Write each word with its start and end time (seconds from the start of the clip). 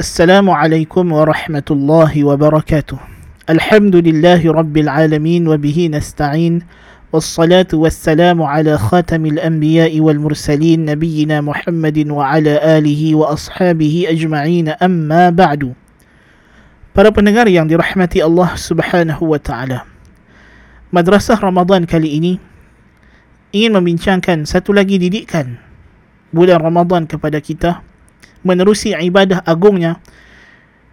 السلام 0.00 0.50
عليكم 0.50 1.04
ورحمة 1.12 1.68
الله 1.70 2.12
وبركاته 2.24 2.98
الحمد 3.50 3.96
لله 3.96 4.42
رب 4.44 4.76
العالمين 4.76 5.48
وبه 5.48 5.78
نستعين 5.92 6.54
والصلاة 7.12 7.72
والسلام 7.72 8.42
على 8.42 8.78
خاتم 8.78 9.26
الأنبياء 9.26 10.00
والمرسلين 10.00 10.84
نبينا 10.84 11.40
محمد 11.40 11.98
وعلى 12.10 12.78
آله 12.78 13.02
وأصحابه 13.14 13.94
أجمعين 14.08 14.68
أما 14.68 15.30
بعد 15.30 15.72
Para 16.96 17.12
pendengar 17.12 17.44
yang 17.48 17.68
dirahmati 17.68 18.24
Allah 18.24 18.56
Subhanahu 18.56 19.32
wa 19.32 19.36
taala. 19.36 19.84
Madrasah 20.92 21.36
Ramadan 21.36 21.84
kali 21.84 22.16
ini 22.16 22.32
ingin 23.52 23.76
membincangkan 23.76 24.48
satu 24.48 24.72
lagi 24.72 24.96
didikan 24.96 25.60
bulan 26.32 26.60
Ramadan 26.60 27.08
kepada 27.08 27.40
kita 27.40 27.80
menerusi 28.41 28.93
ibadah 28.97 29.45
agungnya 29.45 30.01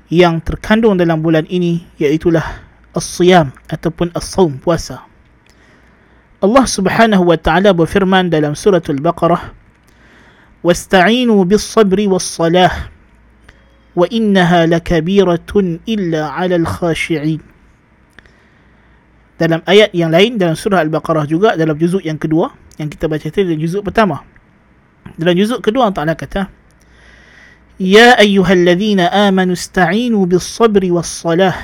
yang 0.09 0.41
terkandung 0.41 0.97
dalam 0.97 1.21
bulan 1.21 1.45
ini 1.49 1.85
iaitulah 2.01 2.45
as-siyam 2.97 3.53
ataupun 3.69 4.13
as-saum 4.17 4.57
puasa. 4.57 5.05
Allah 6.39 6.65
Subhanahu 6.65 7.29
wa 7.29 7.37
taala 7.37 7.75
berfirman 7.75 8.31
dalam 8.31 8.55
surah 8.55 8.81
Al-Baqarah 8.81 9.53
"Wasta'inu 10.63 11.35
bis-sabri 11.45 12.07
was-salah 12.07 12.89
wa 13.99 14.07
innaha 14.09 14.65
lakabiratun 14.71 15.83
illa 15.85 16.31
'alal 16.33 16.65
khashi'in." 16.65 17.43
Dalam 19.39 19.63
ayat 19.67 19.95
yang 19.95 20.11
lain 20.11 20.39
dalam 20.39 20.55
surah 20.55 20.83
Al-Baqarah 20.83 21.27
juga 21.27 21.55
dalam 21.55 21.75
juzuk 21.75 22.03
yang 22.03 22.19
kedua 22.19 22.55
yang 22.79 22.87
kita 22.87 23.11
baca 23.11 23.27
tadi 23.27 23.55
dalam 23.55 23.61
juzuk 23.61 23.83
pertama. 23.87 24.23
Dalam 25.19 25.35
juzuk 25.35 25.61
kedua 25.63 25.91
Allah 25.91 25.99
Taala 25.99 26.15
kata 26.15 26.47
يا 27.80 28.20
أيها 28.20 28.54
الذين 28.54 29.00
آمنوا 29.00 29.54
استعينوا 29.54 30.26
بالصبر 30.26 30.84
والصلاة 30.92 31.56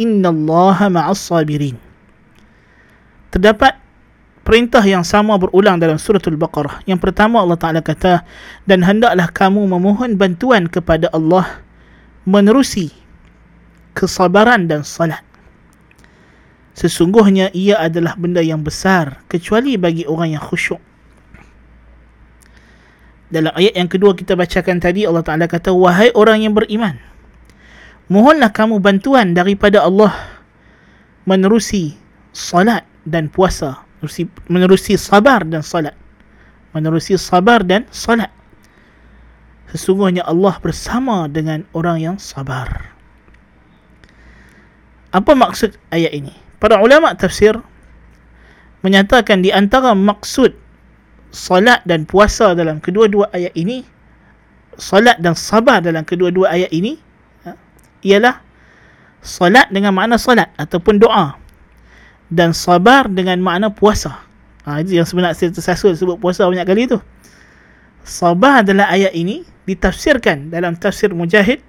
إن 0.00 0.26
الله 0.26 0.78
مع 0.88 1.04
الصابرين 1.10 1.76
Terdapat 3.34 3.74
perintah 4.46 4.84
yang 4.86 5.02
sama 5.02 5.34
berulang 5.34 5.82
dalam 5.82 5.98
surah 5.98 6.22
Al-Baqarah. 6.22 6.86
Yang 6.86 7.02
pertama 7.02 7.42
Allah 7.42 7.58
Ta'ala 7.58 7.82
kata, 7.82 8.22
dan 8.62 8.78
hendaklah 8.86 9.26
kamu 9.26 9.66
memohon 9.66 10.14
bantuan 10.14 10.70
kepada 10.70 11.10
Allah 11.10 11.66
menerusi 12.30 12.94
kesabaran 13.98 14.70
dan 14.70 14.86
salat. 14.86 15.18
Sesungguhnya 16.78 17.50
ia 17.50 17.82
adalah 17.82 18.14
benda 18.14 18.38
yang 18.38 18.62
besar 18.62 19.18
kecuali 19.26 19.74
bagi 19.74 20.06
orang 20.06 20.38
yang 20.38 20.44
khusyuk 20.46 20.78
dalam 23.29 23.53
ayat 23.53 23.73
yang 23.77 23.89
kedua 23.89 24.17
kita 24.17 24.33
bacakan 24.33 24.81
tadi 24.81 25.05
Allah 25.05 25.21
Taala 25.21 25.45
kata 25.45 25.73
wahai 25.73 26.09
orang 26.17 26.43
yang 26.45 26.53
beriman 26.57 26.97
mohonlah 28.09 28.49
kamu 28.49 28.81
bantuan 28.81 29.37
daripada 29.37 29.85
Allah 29.85 30.13
menerusi 31.29 31.93
salat 32.33 32.85
dan 33.05 33.29
puasa 33.29 33.85
menerusi, 34.01 34.23
menerusi 34.49 34.93
sabar 34.97 35.45
dan 35.45 35.61
salat 35.61 35.93
menerusi 36.73 37.17
sabar 37.17 37.65
dan 37.65 37.85
salat. 37.89 38.29
Sesungguhnya 39.69 40.25
Allah 40.25 40.57
bersama 40.57 41.29
dengan 41.29 41.65
orang 41.77 41.97
yang 42.01 42.17
sabar. 42.17 42.93
Apa 45.13 45.33
maksud 45.33 45.77
ayat 45.93 46.13
ini? 46.13 46.33
Para 46.57 46.81
ulama 46.81 47.13
tafsir 47.13 47.57
menyatakan 48.81 49.41
di 49.41 49.53
antara 49.53 49.93
maksud 49.93 50.53
salat 51.29 51.85
dan 51.85 52.09
puasa 52.09 52.57
dalam 52.57 52.81
kedua-dua 52.81 53.29
ayat 53.33 53.53
ini 53.53 53.85
salat 54.79 55.19
dan 55.21 55.37
sabar 55.37 55.83
dalam 55.83 56.01
kedua-dua 56.07 56.49
ayat 56.49 56.71
ini 56.73 56.97
ha, 57.45 57.53
ialah 58.01 58.41
salat 59.21 59.67
dengan 59.69 59.93
makna 59.93 60.15
salat 60.15 60.49
ataupun 60.55 60.97
doa 60.97 61.35
dan 62.29 62.53
sabar 62.53 63.09
dengan 63.09 63.41
makna 63.41 63.73
puasa. 63.73 64.21
Ha, 64.63 64.85
itu 64.85 65.01
yang 65.01 65.07
sebenarnya 65.07 65.35
saya 65.35 65.49
tersasul 65.49 65.97
sebut 65.97 66.21
puasa 66.21 66.45
banyak 66.45 66.65
kali 66.65 66.85
tu. 66.85 67.01
Sabar 68.05 68.63
adalah 68.63 68.89
ayat 68.89 69.11
ini 69.17 69.43
ditafsirkan 69.65 70.53
dalam 70.53 70.77
tafsir 70.77 71.11
mujahid 71.11 71.61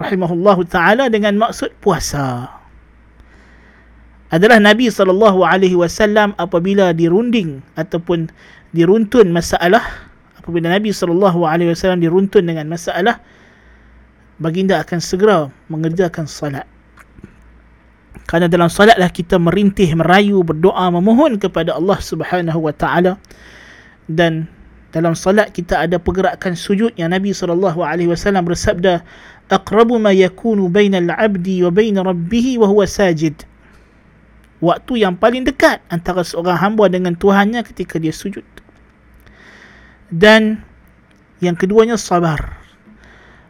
rahimahullahu 0.00 0.66
taala 0.66 1.06
dengan 1.12 1.38
maksud 1.38 1.72
puasa. 1.78 2.50
Adalah 4.34 4.58
Nabi 4.58 4.90
wasallam 5.78 6.34
apabila 6.34 6.90
dirunding 6.90 7.62
ataupun 7.78 8.34
diruntun 8.74 9.30
masalah 9.30 10.10
apabila 10.36 10.68
Nabi 10.68 10.90
sallallahu 10.90 11.46
alaihi 11.46 11.70
wasallam 11.70 12.02
diruntun 12.02 12.44
dengan 12.44 12.66
masalah 12.66 13.22
baginda 14.42 14.82
akan 14.82 14.98
segera 14.98 15.48
mengerjakan 15.70 16.26
salat 16.26 16.66
kerana 18.24 18.48
dalam 18.48 18.72
salatlah 18.72 19.12
kita 19.12 19.36
merintih 19.36 19.92
merayu 19.94 20.40
berdoa 20.40 20.88
memohon 20.88 21.36
kepada 21.36 21.76
Allah 21.76 22.00
Subhanahu 22.00 22.56
wa 22.56 22.72
taala. 22.72 23.20
Dan 24.08 24.48
dalam 24.96 25.12
salat 25.12 25.52
kita 25.52 25.84
ada 25.84 26.00
pergerakan 26.00 26.56
sujud 26.56 26.96
yang 26.96 27.12
Nabi 27.12 27.36
sallallahu 27.36 27.84
alaihi 27.84 28.08
wasallam 28.08 28.48
bersabda 28.48 29.04
aqrabu 29.52 30.00
ma 30.00 30.12
yakunu 30.12 30.72
bainal 30.72 31.12
abdi 31.12 31.60
wa 31.68 31.70
bain 31.72 31.96
rabbih 32.00 32.64
wa 32.64 32.66
huwa 32.72 32.88
sajid. 32.88 33.44
Waktu 34.64 35.04
yang 35.04 35.20
paling 35.20 35.44
dekat 35.44 35.84
antara 35.92 36.24
seorang 36.24 36.56
hamba 36.56 36.88
dengan 36.88 37.12
Tuhannya 37.12 37.60
ketika 37.68 38.00
dia 38.00 38.16
sujud 38.16 38.44
dan 40.14 40.62
yang 41.42 41.58
keduanya 41.58 41.98
sabar. 41.98 42.62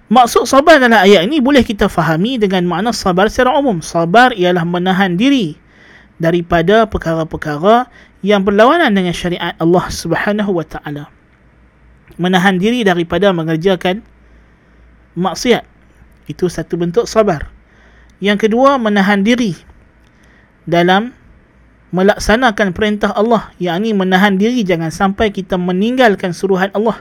Maksud 0.08 0.48
sabar 0.48 0.80
dalam 0.80 0.97
ayat 0.97 1.28
ini 1.28 1.41
boleh 1.41 1.60
kita 1.60 1.88
fahami 1.88 2.41
dengan 2.41 2.64
makna 2.64 2.92
sabar 2.97 3.28
secara 3.28 3.56
umum. 3.56 3.84
Sabar 3.84 4.32
ialah 4.32 4.64
menahan 4.64 5.16
diri 5.20 5.56
daripada 6.16 6.88
perkara-perkara 6.88 7.88
yang 8.24 8.41
berlawanan 8.41 8.92
dengan 8.97 9.12
syariat 9.12 9.53
Allah 9.60 9.84
Subhanahu 9.92 10.56
wa 10.56 10.64
taala. 10.64 11.12
Menahan 12.16 12.56
diri 12.56 12.84
daripada 12.84 13.32
mengerjakan 13.32 14.04
maksiat. 15.16 15.64
Itu 16.28 16.48
satu 16.48 16.80
bentuk 16.80 17.04
sabar. 17.04 17.53
Yang 18.22 18.48
kedua 18.48 18.80
menahan 18.80 19.20
diri 19.20 19.56
dalam 20.64 21.12
melaksanakan 21.94 22.75
perintah 22.75 23.15
Allah 23.15 23.55
yakni 23.62 23.94
menahan 23.94 24.34
diri 24.34 24.66
jangan 24.66 24.91
sampai 24.91 25.31
kita 25.31 25.55
meninggalkan 25.55 26.34
suruhan 26.34 26.75
Allah. 26.75 26.99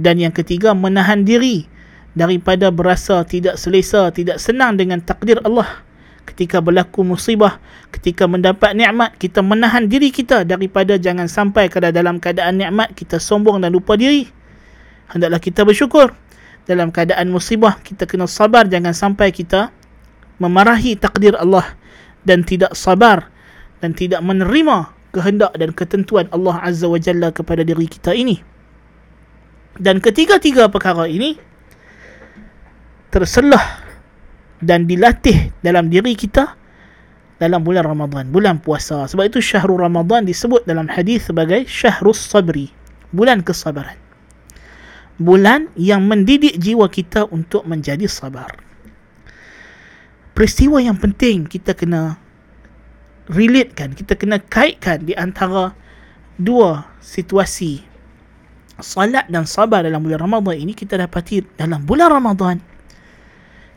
Dan 0.00 0.16
yang 0.16 0.32
ketiga 0.32 0.72
menahan 0.72 1.28
diri 1.28 1.68
daripada 2.16 2.72
berasa 2.72 3.20
tidak 3.28 3.60
selesa 3.60 4.08
tidak 4.08 4.40
senang 4.40 4.80
dengan 4.80 5.04
takdir 5.04 5.36
Allah. 5.44 5.84
Ketika 6.24 6.64
berlaku 6.64 7.04
musibah 7.04 7.60
ketika 7.92 8.24
mendapat 8.24 8.72
nikmat 8.72 9.12
kita 9.20 9.44
menahan 9.44 9.84
diri 9.84 10.08
kita 10.08 10.48
daripada 10.48 10.96
jangan 10.96 11.28
sampai 11.28 11.68
kada 11.68 11.92
dalam 11.92 12.16
keadaan 12.16 12.56
nikmat 12.56 12.96
kita 12.96 13.20
sombong 13.20 13.60
dan 13.60 13.76
lupa 13.76 14.00
diri. 14.00 14.24
Hendaklah 15.12 15.36
kita 15.36 15.68
bersyukur 15.68 16.16
dalam 16.64 16.88
keadaan 16.88 17.28
musibah 17.28 17.76
kita 17.84 18.08
kena 18.08 18.24
sabar 18.24 18.64
jangan 18.64 18.96
sampai 18.96 19.28
kita 19.28 19.68
memarahi 20.40 20.96
takdir 20.96 21.36
Allah. 21.36 21.76
Dan 22.22 22.46
tidak 22.46 22.78
sabar 22.78 23.31
dan 23.82 23.98
tidak 23.98 24.22
menerima 24.22 24.94
kehendak 25.12 25.52
dan 25.58 25.74
ketentuan 25.74 26.30
Allah 26.30 26.62
Azza 26.62 26.86
wa 26.86 26.96
Jalla 26.96 27.34
kepada 27.34 27.66
diri 27.66 27.84
kita 27.90 28.14
ini. 28.14 28.38
Dan 29.76 29.98
ketiga-tiga 29.98 30.70
perkara 30.70 31.10
ini 31.10 31.36
terselah 33.12 33.82
dan 34.62 34.86
dilatih 34.86 35.50
dalam 35.60 35.90
diri 35.90 36.14
kita 36.14 36.54
dalam 37.42 37.66
bulan 37.66 37.82
Ramadan, 37.82 38.30
bulan 38.30 38.62
puasa. 38.62 39.02
Sebab 39.10 39.26
itu 39.26 39.42
syahrul 39.42 39.82
Ramadan 39.82 40.22
disebut 40.22 40.62
dalam 40.62 40.86
hadis 40.86 41.26
sebagai 41.26 41.66
syahrus 41.66 42.22
sabri, 42.22 42.70
bulan 43.10 43.42
kesabaran. 43.42 43.98
Bulan 45.18 45.66
yang 45.74 46.06
mendidik 46.06 46.54
jiwa 46.56 46.86
kita 46.86 47.26
untuk 47.34 47.66
menjadi 47.66 48.06
sabar. 48.06 48.54
Peristiwa 50.32 50.80
yang 50.80 50.96
penting 50.96 51.44
kita 51.50 51.76
kena 51.76 52.21
relatekan, 53.30 53.94
kita 53.94 54.18
kena 54.18 54.42
kaitkan 54.42 55.06
di 55.06 55.14
antara 55.14 55.74
dua 56.40 56.86
situasi. 56.98 57.84
Salat 58.82 59.30
dan 59.30 59.46
sabar 59.46 59.86
dalam 59.86 60.02
bulan 60.02 60.18
Ramadan 60.18 60.58
ini 60.58 60.74
kita 60.74 60.98
dapati 60.98 61.44
dalam 61.54 61.86
bulan 61.86 62.10
Ramadan 62.10 62.56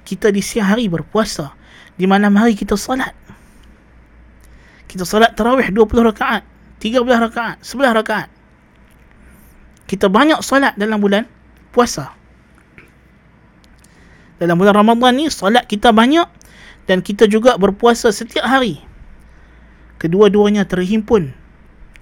kita 0.06 0.30
di 0.30 0.40
siang 0.40 0.70
hari 0.70 0.86
berpuasa 0.86 1.52
di 1.98 2.06
malam 2.06 2.38
hari 2.38 2.54
kita 2.54 2.78
salat. 2.78 3.12
Kita 4.86 5.02
salat 5.04 5.34
tarawih 5.34 5.74
20 5.74 6.10
rakaat 6.14 6.46
13 6.80 7.02
rakaat 7.02 7.58
11 7.66 7.98
rakaat. 8.02 8.30
Kita 9.90 10.10
banyak 10.10 10.40
salat 10.46 10.78
dalam 10.78 11.02
bulan 11.02 11.26
puasa. 11.74 12.14
Dalam 14.38 14.58
bulan 14.58 14.74
Ramadan 14.78 15.18
ni 15.18 15.26
salat 15.34 15.66
kita 15.66 15.90
banyak 15.90 16.30
dan 16.86 17.02
kita 17.02 17.26
juga 17.26 17.58
berpuasa 17.58 18.14
setiap 18.14 18.46
hari 18.46 18.85
kedua-duanya 20.06 20.70
terhimpun. 20.70 21.34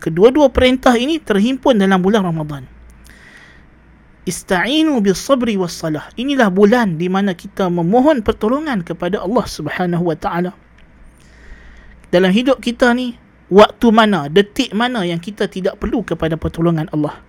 Kedua-dua 0.03 0.51
perintah 0.51 0.99
ini 0.99 1.23
terhimpun 1.23 1.79
dalam 1.79 2.03
bulan 2.03 2.27
Ramadan. 2.27 2.67
Ista'inu 4.27 4.99
bis 4.99 5.19
sabri 5.19 5.55
was 5.55 5.71
salah. 5.71 6.11
Inilah 6.19 6.51
bulan 6.51 6.99
di 6.99 7.07
mana 7.07 7.31
kita 7.31 7.71
memohon 7.71 8.19
pertolongan 8.19 8.83
kepada 8.83 9.23
Allah 9.23 9.47
Subhanahu 9.47 10.11
wa 10.11 10.15
taala. 10.19 10.51
Dalam 12.11 12.31
hidup 12.35 12.59
kita 12.59 12.91
ni, 12.91 13.15
waktu 13.47 13.87
mana, 13.91 14.27
detik 14.27 14.71
mana 14.75 15.03
yang 15.07 15.19
kita 15.23 15.47
tidak 15.47 15.79
perlu 15.79 16.03
kepada 16.03 16.35
pertolongan 16.35 16.91
Allah. 16.91 17.19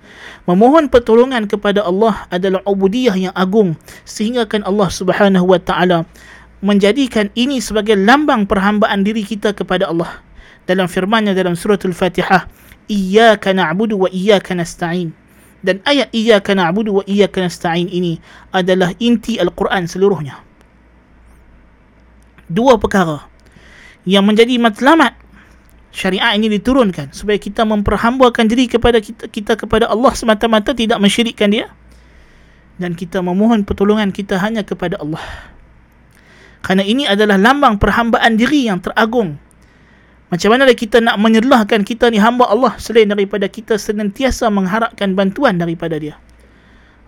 Memohon 0.51 0.91
pertolongan 0.91 1.47
kepada 1.47 1.83
Allah 1.87 2.27
adalah 2.31 2.63
ubudiyah 2.67 3.15
yang 3.15 3.35
agung 3.39 3.79
sehingga 4.03 4.47
kan 4.47 4.67
Allah 4.67 4.91
Subhanahu 4.91 5.51
wa 5.51 5.59
taala 5.63 6.07
menjadikan 6.63 7.31
ini 7.39 7.59
sebagai 7.59 7.99
lambang 7.99 8.47
perhambaan 8.47 9.03
diri 9.03 9.23
kita 9.23 9.51
kepada 9.55 9.91
Allah. 9.91 10.25
Dalam 10.65 10.89
firman-Nya 10.89 11.37
dalam 11.37 11.53
surah 11.53 11.77
Al-Fatihah, 11.77 12.49
"Iyyaka 12.89 13.53
na'budu 13.53 14.05
wa 14.05 14.09
iyyaka 14.09 14.57
nasta'in." 14.57 15.13
Dan 15.65 15.81
ayat 15.85 16.13
iyyaka 16.13 16.53
na'budu 16.57 17.01
wa 17.01 17.03
iyyaka 17.05 17.45
nasta'in 17.45 17.89
ini 17.89 18.21
adalah 18.53 18.93
inti 19.01 19.37
Al-Quran 19.41 19.89
seluruhnya. 19.89 20.41
Dua 22.49 22.77
perkara 22.77 23.25
yang 24.05 24.29
menjadi 24.29 24.61
matlamat 24.61 25.17
syariat 25.95 26.35
ini 26.35 26.51
diturunkan 26.51 27.15
supaya 27.15 27.39
kita 27.39 27.63
memperhambakan 27.63 28.51
diri 28.51 28.67
kepada 28.67 28.99
kita, 28.99 29.31
kita 29.31 29.55
kepada 29.55 29.87
Allah 29.87 30.11
semata-mata 30.13 30.75
tidak 30.75 30.99
mensyirikkan 30.99 31.49
dia 31.55 31.71
dan 32.83 32.99
kita 32.99 33.23
memohon 33.23 33.63
pertolongan 33.63 34.11
kita 34.11 34.43
hanya 34.43 34.67
kepada 34.67 34.99
Allah 34.99 35.23
kerana 36.67 36.83
ini 36.83 37.07
adalah 37.07 37.39
lambang 37.39 37.79
perhambaan 37.79 38.35
diri 38.35 38.67
yang 38.67 38.83
teragung 38.83 39.39
macam 40.35 40.51
mana 40.51 40.67
kita 40.75 40.99
nak 40.99 41.15
menyerahkan 41.23 41.87
kita 41.87 42.11
ni? 42.11 42.19
Hamba 42.19 42.51
Allah 42.51 42.75
selain 42.83 43.07
daripada 43.07 43.47
kita 43.47 43.79
senantiasa 43.79 44.51
mengharapkan 44.51 45.15
bantuan 45.15 45.63
daripada 45.63 45.95
dia. 45.95 46.19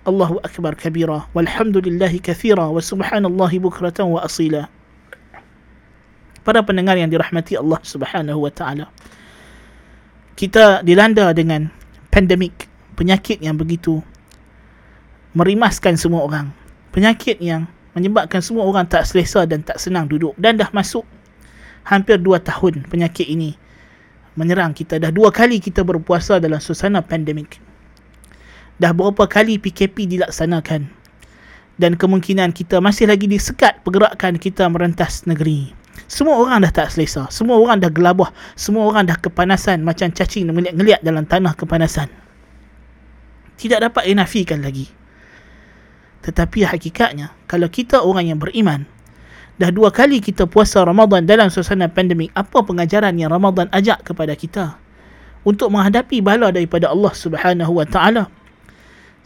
Allahu 0.06 0.38
Akbar 0.46 0.78
kabira. 0.78 1.26
Walhamdulillahi 1.34 2.22
kathira. 2.22 2.70
Wa 2.70 2.78
subhanallahi 2.78 3.58
bukratan 3.58 4.14
wa 4.14 4.22
asila. 4.22 4.70
Para 6.46 6.62
pendengar 6.62 6.94
yang 6.94 7.10
dirahmati 7.10 7.58
Allah 7.58 7.82
Subhanahu 7.82 8.46
wa 8.46 8.52
taala. 8.54 8.86
Kita 10.38 10.86
dilanda 10.86 11.34
dengan 11.34 11.66
pandemik, 12.14 12.70
penyakit 12.94 13.42
yang 13.42 13.58
begitu 13.58 13.98
merimaskan 15.34 15.98
semua 15.98 16.22
orang. 16.22 16.54
Penyakit 16.94 17.42
yang 17.42 17.66
menyebabkan 17.98 18.38
semua 18.38 18.62
orang 18.62 18.86
tak 18.86 19.02
selesa 19.10 19.42
dan 19.42 19.66
tak 19.66 19.82
senang 19.82 20.06
duduk. 20.06 20.38
Dan 20.38 20.54
dah 20.54 20.70
masuk 20.70 21.02
hampir 21.86 22.18
dua 22.18 22.42
tahun 22.42 22.84
penyakit 22.90 23.24
ini 23.30 23.54
menyerang 24.34 24.74
kita. 24.74 24.98
Dah 24.98 25.14
dua 25.14 25.30
kali 25.30 25.62
kita 25.62 25.86
berpuasa 25.86 26.42
dalam 26.42 26.58
suasana 26.58 27.00
pandemik. 27.00 27.62
Dah 28.76 28.92
berapa 28.92 29.24
kali 29.24 29.56
PKP 29.56 30.04
dilaksanakan 30.04 30.90
dan 31.80 31.96
kemungkinan 31.96 32.52
kita 32.52 32.82
masih 32.82 33.08
lagi 33.08 33.24
disekat 33.24 33.80
pergerakan 33.80 34.36
kita 34.36 34.68
merentas 34.68 35.24
negeri. 35.24 35.72
Semua 36.06 36.38
orang 36.38 36.62
dah 36.62 36.72
tak 36.84 36.92
selesa. 36.92 37.26
Semua 37.32 37.56
orang 37.56 37.80
dah 37.80 37.90
gelabah. 37.90 38.30
Semua 38.54 38.86
orang 38.86 39.08
dah 39.08 39.16
kepanasan 39.16 39.80
macam 39.80 40.12
cacing 40.12 40.46
ngeliat-ngeliat 40.52 41.00
dalam 41.00 41.24
tanah 41.24 41.56
kepanasan. 41.56 42.12
Tidak 43.56 43.80
dapat 43.80 44.04
dinafikan 44.04 44.60
lagi. 44.60 44.92
Tetapi 46.20 46.68
hakikatnya, 46.68 47.32
kalau 47.48 47.70
kita 47.72 48.04
orang 48.04 48.28
yang 48.28 48.38
beriman, 48.38 48.84
dah 49.61 49.69
dua 49.69 49.93
kali 49.93 50.23
kita 50.23 50.49
puasa 50.49 50.81
Ramadan 50.81 51.27
dalam 51.27 51.51
suasana 51.53 51.91
pandemik, 51.91 52.33
apa 52.33 52.65
pengajaran 52.65 53.15
yang 53.19 53.29
Ramadan 53.29 53.69
ajak 53.69 54.07
kepada 54.07 54.33
kita? 54.33 54.75
Untuk 55.41 55.73
menghadapi 55.73 56.21
bala 56.21 56.53
daripada 56.53 56.89
Allah 56.89 57.13
subhanahu 57.13 57.81
wa 57.81 57.85
ta'ala. 57.85 58.29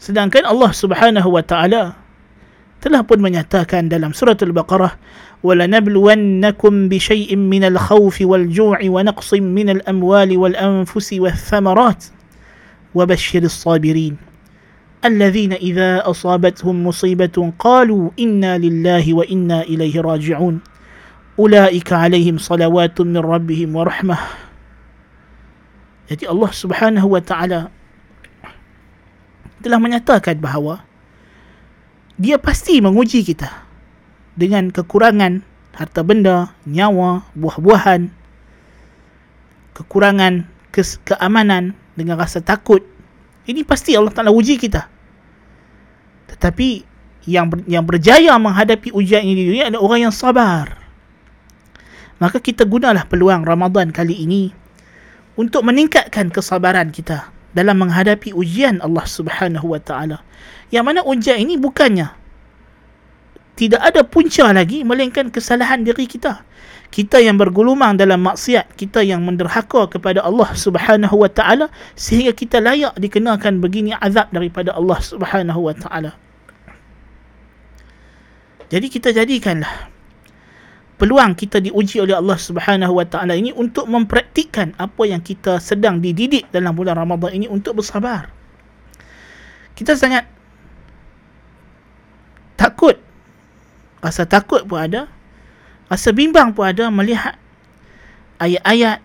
Sedangkan 0.00 0.44
Allah 0.48 0.72
subhanahu 0.72 1.28
wa 1.28 1.44
ta'ala 1.44 1.96
telah 2.80 3.00
pun 3.04 3.20
menyatakan 3.20 3.88
dalam 3.88 4.12
surah 4.12 4.36
Al-Baqarah 4.36 4.92
وَلَنَبْلُوَنَّكُمْ 5.44 6.72
بِشَيْءٍ 6.88 7.30
مِّنَ 7.36 7.62
الْخَوْفِ 7.64 8.16
وَالْجُوعِ 8.20 8.78
وَنَقْصٍ 8.82 9.30
مِّنَ 9.34 9.68
الْأَمْوَالِ 9.70 10.30
وَالْأَنفُسِ 10.36 11.08
وَالثَّمَرَاتِ 11.22 12.00
وَبَشِّرِ 12.96 13.42
الصَّابِرِينَ 13.44 14.14
الذين 15.04 15.52
إذا 15.62 16.10
أصابتهم 16.10 16.86
مصيبة 16.86 17.36
قالوا 17.58 18.10
إنا 18.18 18.58
لله 18.58 19.04
وإنا 19.14 19.62
إليه 19.70 20.00
راجعون 20.02 20.60
أولئك 21.38 21.92
عليهم 21.92 22.38
صلوات 22.42 22.96
من 23.00 23.22
ربهم 23.22 23.70
ورحمة 23.76 24.18
Jadi 26.06 26.22
Allah 26.22 26.50
subhanahu 26.54 27.18
wa 27.18 27.22
ta'ala 27.22 27.66
telah 29.58 29.78
menyatakan 29.82 30.38
bahawa 30.38 30.86
dia 32.14 32.38
pasti 32.38 32.78
menguji 32.78 33.26
kita 33.26 33.50
dengan 34.38 34.70
kekurangan 34.70 35.42
harta 35.74 36.00
benda, 36.06 36.54
nyawa, 36.62 37.26
buah-buahan, 37.34 38.08
kekurangan 39.76 40.48
ke- 40.72 41.02
keamanan 41.04 41.76
dengan 41.98 42.16
rasa 42.16 42.40
takut. 42.40 42.80
Ini 43.45 43.65
pasti 43.65 43.97
Allah 43.97 44.13
Taala 44.13 44.29
uji 44.29 44.57
kita. 44.57 44.85
Tetapi 46.29 46.69
yang 47.25 47.49
ber, 47.49 47.61
yang 47.69 47.85
berjaya 47.85 48.33
menghadapi 48.37 48.93
ujian 48.93 49.21
ini 49.21 49.61
adalah 49.61 49.81
orang 49.81 50.09
yang 50.09 50.13
sabar. 50.13 50.77
Maka 52.21 52.37
kita 52.37 52.65
gunalah 52.69 53.09
peluang 53.09 53.41
Ramadan 53.41 53.89
kali 53.89 54.13
ini 54.25 54.53
untuk 55.33 55.65
meningkatkan 55.65 56.29
kesabaran 56.29 56.93
kita 56.93 57.33
dalam 57.51 57.81
menghadapi 57.81 58.31
ujian 58.31 58.77
Allah 58.79 59.05
Subhanahu 59.09 59.73
wa 59.73 59.81
taala. 59.81 60.21
Yang 60.69 60.83
mana 60.85 60.99
ujian 61.01 61.41
ini 61.41 61.57
bukannya 61.57 62.13
tidak 63.57 63.81
ada 63.83 64.01
punca 64.01 64.49
lagi 64.49 64.81
melainkan 64.81 65.29
kesalahan 65.29 65.83
diri 65.83 66.07
kita. 66.07 66.41
Kita 66.91 67.23
yang 67.23 67.39
bergulumang 67.39 67.95
dalam 67.95 68.19
maksiat, 68.19 68.75
kita 68.75 68.99
yang 68.99 69.23
menderhaka 69.23 69.87
kepada 69.87 70.27
Allah 70.27 70.51
Subhanahu 70.51 71.23
wa 71.23 71.31
taala 71.31 71.71
sehingga 71.95 72.35
kita 72.35 72.59
layak 72.59 72.99
dikenakan 72.99 73.63
begini 73.63 73.95
azab 73.95 74.27
daripada 74.35 74.75
Allah 74.75 74.99
Subhanahu 74.99 75.71
wa 75.71 75.71
taala. 75.71 76.11
Jadi 78.67 78.87
kita 78.91 79.15
jadikanlah 79.15 79.87
peluang 80.99 81.33
kita 81.33 81.63
diuji 81.63 82.03
oleh 82.03 82.13
Allah 82.13 82.35
Subhanahu 82.35 82.93
wa 82.99 83.07
taala 83.07 83.39
ini 83.39 83.55
untuk 83.55 83.87
mempraktikkan 83.87 84.75
apa 84.75 85.03
yang 85.07 85.23
kita 85.23 85.63
sedang 85.63 86.03
dididik 86.03 86.51
dalam 86.51 86.75
bulan 86.75 86.99
Ramadan 86.99 87.31
ini 87.31 87.47
untuk 87.47 87.79
bersabar. 87.79 88.27
Kita 89.79 89.95
sangat 89.95 90.27
takut 92.59 92.99
rasa 94.03 94.29
takut 94.29 94.61
pun 94.67 94.77
ada 94.77 95.09
rasa 95.91 96.15
bimbang 96.15 96.55
pun 96.55 96.71
ada 96.71 96.87
melihat 96.87 97.35
ayat-ayat 98.39 99.03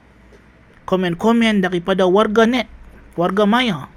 komen-komen 0.86 1.58
daripada 1.58 2.06
warga 2.06 2.46
net 2.46 2.70
warga 3.18 3.42
maya 3.42 3.90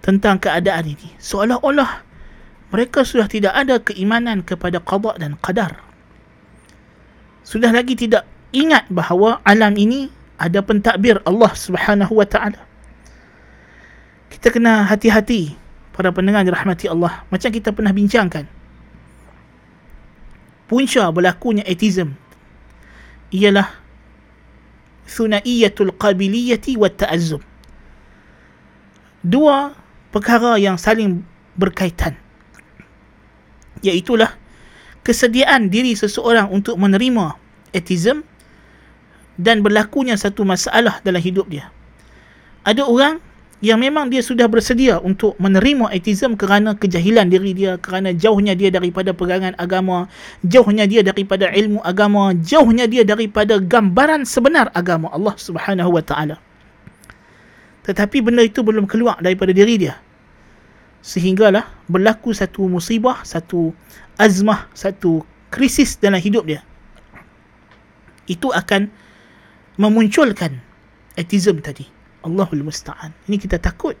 tentang 0.00 0.40
keadaan 0.40 0.96
ini. 0.96 1.12
Seolah-olah 1.20 2.00
mereka 2.72 3.04
sudah 3.04 3.28
tidak 3.28 3.52
ada 3.52 3.76
keimanan 3.76 4.40
kepada 4.40 4.80
qada 4.80 5.20
dan 5.20 5.36
qadar. 5.36 5.84
Sudah 7.44 7.68
lagi 7.76 7.92
tidak 7.92 8.24
ingat 8.56 8.88
bahawa 8.88 9.44
alam 9.44 9.76
ini 9.76 10.08
ada 10.40 10.64
pentadbir 10.64 11.20
Allah 11.28 11.52
Subhanahu 11.52 12.16
wa 12.16 12.24
taala. 12.24 12.64
Kita 14.32 14.48
kena 14.48 14.88
hati-hati 14.88 15.52
para 15.92 16.08
pendengar 16.08 16.40
dirahmati 16.48 16.88
Allah. 16.88 17.20
Macam 17.28 17.52
kita 17.52 17.68
pernah 17.70 17.92
bincangkan 17.92 18.63
punca 20.70 21.08
berlakunya 21.12 21.64
atheism 21.68 22.16
ialah 23.34 23.68
thunaiyatul 25.04 25.92
qabiliyati 25.96 26.80
wa 26.80 26.88
ta'azzum. 26.88 27.42
Dua 29.24 29.72
perkara 30.12 30.56
yang 30.60 30.76
saling 30.76 31.24
berkaitan 31.56 32.16
iaitulah 33.84 34.32
kesediaan 35.04 35.68
diri 35.68 35.92
seseorang 35.92 36.48
untuk 36.48 36.80
menerima 36.80 37.36
atheism 37.76 38.24
dan 39.36 39.60
berlakunya 39.60 40.16
satu 40.16 40.46
masalah 40.46 41.02
dalam 41.04 41.20
hidup 41.20 41.44
dia. 41.50 41.68
Ada 42.64 42.86
orang 42.86 43.20
yang 43.64 43.80
memang 43.80 44.12
dia 44.12 44.20
sudah 44.20 44.44
bersedia 44.44 45.00
untuk 45.00 45.40
menerima 45.40 45.88
ateism 45.88 46.36
kerana 46.36 46.76
kejahilan 46.76 47.32
diri 47.32 47.56
dia, 47.56 47.80
kerana 47.80 48.12
jauhnya 48.12 48.52
dia 48.52 48.68
daripada 48.68 49.16
pegangan 49.16 49.56
agama, 49.56 50.04
jauhnya 50.44 50.84
dia 50.84 51.00
daripada 51.00 51.48
ilmu 51.48 51.80
agama, 51.80 52.36
jauhnya 52.36 52.84
dia 52.84 53.08
daripada 53.08 53.56
gambaran 53.56 54.28
sebenar 54.28 54.68
agama 54.76 55.08
Allah 55.16 55.32
Subhanahu 55.40 55.96
wa 55.96 56.04
taala. 56.04 56.36
Tetapi 57.88 58.20
benda 58.20 58.44
itu 58.44 58.60
belum 58.60 58.84
keluar 58.84 59.16
daripada 59.24 59.56
diri 59.56 59.80
dia. 59.80 59.96
Sehinggalah 61.00 61.64
berlaku 61.88 62.36
satu 62.36 62.68
musibah, 62.68 63.24
satu 63.24 63.72
azmah, 64.20 64.68
satu 64.76 65.24
krisis 65.48 65.96
dalam 65.96 66.20
hidup 66.20 66.44
dia. 66.44 66.60
Itu 68.28 68.52
akan 68.52 68.92
memunculkan 69.80 70.60
ateism 71.16 71.64
tadi. 71.64 71.93
Allahul 72.24 72.64
Musta'an. 72.64 73.12
Ini 73.28 73.36
kita 73.36 73.60
takut. 73.60 73.94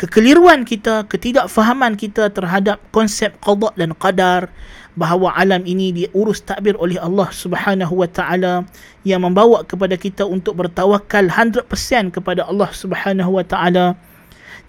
kekeliruan 0.00 0.64
kita, 0.64 1.04
ketidakfahaman 1.04 1.92
kita 1.92 2.32
terhadap 2.32 2.80
konsep 2.88 3.36
qada 3.44 3.68
dan 3.76 3.92
qadar 3.92 4.48
bahawa 4.96 5.36
alam 5.36 5.60
ini 5.68 5.92
diurus 5.92 6.40
takbir 6.40 6.72
oleh 6.80 6.96
Allah 6.96 7.28
Subhanahu 7.28 8.00
wa 8.00 8.08
taala 8.08 8.64
yang 9.04 9.20
membawa 9.20 9.60
kepada 9.60 10.00
kita 10.00 10.24
untuk 10.24 10.56
bertawakal 10.56 11.28
100% 11.28 11.68
kepada 12.16 12.48
Allah 12.48 12.70
Subhanahu 12.72 13.36
wa 13.36 13.44
taala. 13.44 14.00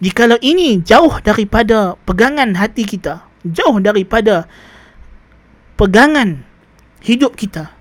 Jikalau 0.03 0.35
ini 0.43 0.83
jauh 0.83 1.15
daripada 1.23 1.95
pegangan 2.03 2.51
hati 2.59 2.83
kita, 2.83 3.23
jauh 3.47 3.79
daripada 3.79 4.51
pegangan 5.79 6.43
hidup 7.07 7.39
kita, 7.39 7.71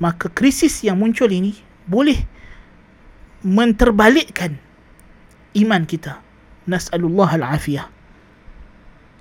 maka 0.00 0.32
krisis 0.32 0.80
yang 0.84 0.96
muncul 0.96 1.28
ini 1.28 1.63
boleh 1.84 2.18
menterbalikkan 3.44 4.56
iman 5.60 5.82
kita. 5.84 6.20
Nas'alullah 6.64 7.36
al-afiyah. 7.36 7.86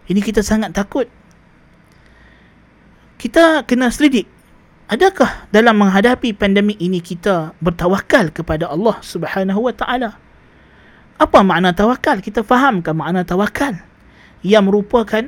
Ini 0.08 0.20
kita 0.20 0.44
sangat 0.44 0.72
takut. 0.76 1.08
Kita 3.20 3.64
kena 3.64 3.88
selidik. 3.92 4.28
Adakah 4.92 5.48
dalam 5.52 5.80
menghadapi 5.80 6.36
pandemik 6.36 6.76
ini 6.80 7.00
kita 7.00 7.56
bertawakal 7.64 8.36
kepada 8.36 8.68
Allah 8.68 9.00
Subhanahu 9.00 9.64
wa 9.64 9.74
taala? 9.76 10.20
Apa 11.16 11.40
makna 11.40 11.72
tawakal? 11.72 12.20
Kita 12.20 12.44
fahamkan 12.44 12.92
makna 12.92 13.24
tawakal 13.24 13.80
yang 14.44 14.68
merupakan 14.68 15.24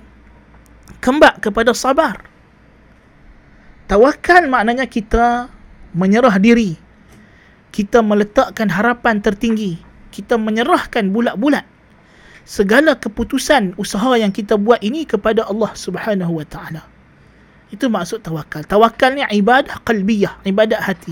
kembak 1.00 1.40
kepada 1.40 1.72
sabar. 1.72 2.20
Tawakal 3.88 4.52
maknanya 4.52 4.92
kita 4.92 5.48
menyerah 5.96 6.36
diri. 6.36 6.76
Kita 7.76 8.00
meletakkan 8.00 8.72
harapan 8.72 9.20
tertinggi 9.20 9.96
kita 10.16 10.40
menyerahkan 10.40 11.12
bulat-bulat 11.12 11.68
segala 12.48 12.96
keputusan 12.96 13.76
usaha 13.76 14.16
yang 14.16 14.32
kita 14.32 14.56
buat 14.56 14.80
ini 14.80 15.04
kepada 15.04 15.44
Allah 15.44 15.76
Subhanahu 15.76 16.40
wa 16.40 16.48
taala. 16.48 16.88
Itu 17.68 17.92
maksud 17.92 18.24
tawakal. 18.24 18.64
Tawakal 18.64 19.20
ni 19.20 19.22
ibadah 19.28 19.84
qalbiyah, 19.84 20.40
ibadat 20.48 20.80
hati. 20.80 21.12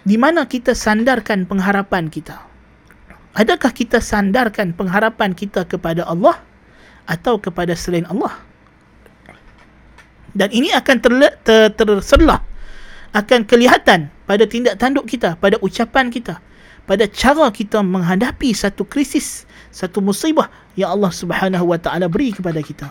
Di 0.00 0.16
mana 0.16 0.48
kita 0.48 0.72
sandarkan 0.72 1.44
pengharapan 1.44 2.08
kita. 2.08 2.40
Adakah 3.36 3.68
kita 3.76 4.00
sandarkan 4.00 4.72
pengharapan 4.72 5.36
kita 5.36 5.68
kepada 5.68 6.08
Allah 6.08 6.40
atau 7.04 7.36
kepada 7.36 7.76
selain 7.76 8.08
Allah? 8.08 8.32
Dan 10.32 10.48
ini 10.54 10.72
akan 10.72 10.96
terle- 11.02 11.36
ter- 11.44 11.74
terselah 11.74 12.40
akan 13.10 13.42
kelihatan 13.44 14.08
pada 14.30 14.46
tindak 14.46 14.78
tanduk 14.78 15.10
kita, 15.10 15.34
pada 15.42 15.58
ucapan 15.58 16.06
kita 16.14 16.38
pada 16.90 17.06
cara 17.06 17.46
kita 17.54 17.86
menghadapi 17.86 18.50
satu 18.50 18.82
krisis, 18.82 19.46
satu 19.70 20.02
musibah 20.02 20.50
yang 20.74 20.98
Allah 20.98 21.14
Subhanahu 21.14 21.70
Wa 21.70 21.78
Taala 21.78 22.10
beri 22.10 22.34
kepada 22.34 22.58
kita. 22.58 22.90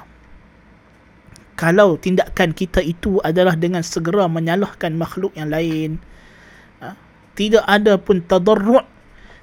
Kalau 1.60 2.00
tindakan 2.00 2.56
kita 2.56 2.80
itu 2.80 3.20
adalah 3.28 3.60
dengan 3.60 3.84
segera 3.84 4.32
menyalahkan 4.32 4.96
makhluk 4.96 5.36
yang 5.36 5.52
lain, 5.52 6.00
ha, 6.80 6.96
tidak 7.36 7.68
ada 7.68 8.00
pun 8.00 8.24
tadarru' 8.24 8.88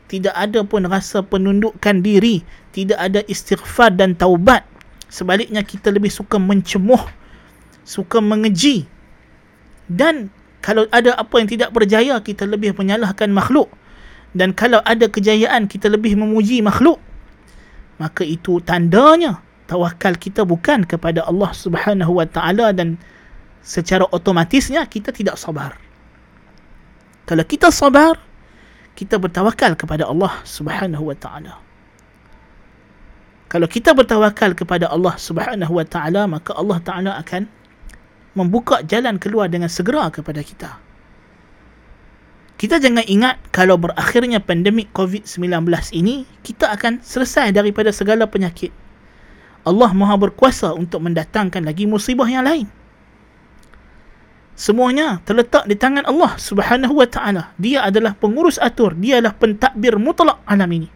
tidak 0.06 0.32
ada 0.38 0.62
pun 0.62 0.86
rasa 0.86 1.20
penundukkan 1.20 2.00
diri, 2.00 2.40
tidak 2.70 2.96
ada 2.96 3.20
istighfar 3.26 3.90
dan 3.92 4.14
taubat. 4.14 4.62
Sebaliknya 5.10 5.66
kita 5.66 5.90
lebih 5.90 6.14
suka 6.14 6.38
mencemuh, 6.38 7.02
suka 7.82 8.22
mengeji. 8.22 8.86
Dan 9.90 10.30
kalau 10.66 10.82
ada 10.90 11.14
apa 11.14 11.38
yang 11.38 11.46
tidak 11.46 11.70
berjaya, 11.70 12.18
kita 12.18 12.42
lebih 12.42 12.74
menyalahkan 12.74 13.30
makhluk. 13.30 13.70
Dan 14.34 14.50
kalau 14.50 14.82
ada 14.82 15.06
kejayaan 15.06 15.70
kita 15.70 15.86
lebih 15.86 16.18
memuji 16.18 16.58
makhluk. 16.58 16.98
Maka 18.02 18.26
itu 18.26 18.58
tandanya 18.66 19.38
tawakal 19.70 20.18
kita 20.18 20.42
bukan 20.42 20.82
kepada 20.82 21.22
Allah 21.22 21.54
Subhanahu 21.54 22.18
wa 22.18 22.26
taala 22.26 22.74
dan 22.74 22.98
secara 23.62 24.10
otomatisnya 24.10 24.82
kita 24.90 25.14
tidak 25.14 25.38
sabar. 25.38 25.78
Kalau 27.30 27.46
kita 27.46 27.70
sabar 27.70 28.18
kita 28.98 29.22
bertawakal 29.22 29.78
kepada 29.78 30.10
Allah 30.10 30.34
Subhanahu 30.42 31.14
wa 31.14 31.16
taala. 31.16 31.62
Kalau 33.46 33.70
kita 33.70 33.94
bertawakal 33.94 34.58
kepada 34.58 34.90
Allah 34.90 35.14
Subhanahu 35.14 35.78
wa 35.78 35.86
taala 35.86 36.26
maka 36.26 36.58
Allah 36.58 36.82
taala 36.82 37.14
akan 37.22 37.46
membuka 38.36 38.84
jalan 38.84 39.16
keluar 39.16 39.48
dengan 39.48 39.72
segera 39.72 40.12
kepada 40.12 40.44
kita 40.44 40.86
kita 42.56 42.80
jangan 42.80 43.04
ingat 43.04 43.36
kalau 43.52 43.76
berakhirnya 43.76 44.40
pandemik 44.40 44.88
COVID-19 44.96 45.68
ini, 45.92 46.24
kita 46.40 46.72
akan 46.72 47.04
selesai 47.04 47.52
daripada 47.52 47.92
segala 47.92 48.24
penyakit. 48.24 48.72
Allah 49.68 49.92
Maha 49.92 50.16
berkuasa 50.16 50.72
untuk 50.72 51.04
mendatangkan 51.04 51.60
lagi 51.60 51.84
musibah 51.84 52.24
yang 52.24 52.48
lain. 52.48 52.64
Semuanya 54.56 55.20
terletak 55.28 55.68
di 55.68 55.76
tangan 55.76 56.08
Allah 56.08 56.32
Subhanahu 56.40 56.96
wa 56.96 57.04
taala. 57.04 57.52
Dia 57.60 57.84
adalah 57.84 58.16
pengurus 58.16 58.56
atur, 58.56 58.96
dia 58.96 59.20
adalah 59.20 59.36
pentadbir 59.36 60.00
mutlak 60.00 60.40
alam 60.48 60.70
ini. 60.72 60.88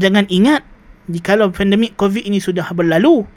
Jangan 0.00 0.32
ingat 0.32 0.64
jika 1.12 1.36
pandemik 1.52 1.92
COVID 2.00 2.24
ini 2.24 2.40
sudah 2.40 2.72
berlalu, 2.72 3.28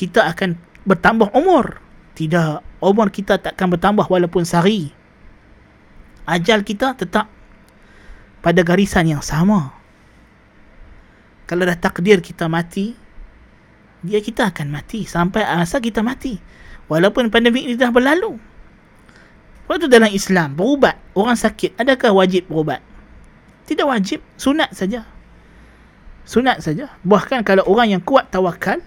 kita 0.00 0.24
akan 0.32 0.56
bertambah 0.88 1.36
umur. 1.36 1.84
Tidak, 2.16 2.82
umur 2.82 3.12
kita 3.12 3.38
takkan 3.38 3.70
bertambah 3.70 4.08
walaupun 4.08 4.42
sehari 4.42 4.98
ajal 6.28 6.60
kita 6.60 6.92
tetap 6.92 7.32
pada 8.44 8.60
garisan 8.60 9.08
yang 9.08 9.24
sama. 9.24 9.72
Kalau 11.48 11.64
dah 11.64 11.80
takdir 11.80 12.20
kita 12.20 12.44
mati, 12.44 12.92
dia 14.04 14.20
kita 14.20 14.52
akan 14.52 14.68
mati 14.68 15.08
sampai 15.08 15.48
masa 15.48 15.80
kita 15.80 16.04
mati. 16.04 16.36
Walaupun 16.92 17.32
pandemik 17.32 17.64
ini 17.64 17.74
dah 17.80 17.88
berlalu. 17.88 18.36
Waktu 19.68 19.88
dalam 19.88 20.12
Islam, 20.12 20.56
berubat, 20.56 20.96
orang 21.12 21.36
sakit, 21.36 21.76
adakah 21.76 22.12
wajib 22.12 22.48
berubat? 22.48 22.80
Tidak 23.68 23.84
wajib, 23.84 24.24
sunat 24.40 24.72
saja. 24.72 25.04
Sunat 26.24 26.64
saja. 26.64 26.92
Bahkan 27.04 27.44
kalau 27.44 27.64
orang 27.68 27.96
yang 27.96 28.02
kuat 28.04 28.32
tawakal, 28.32 28.80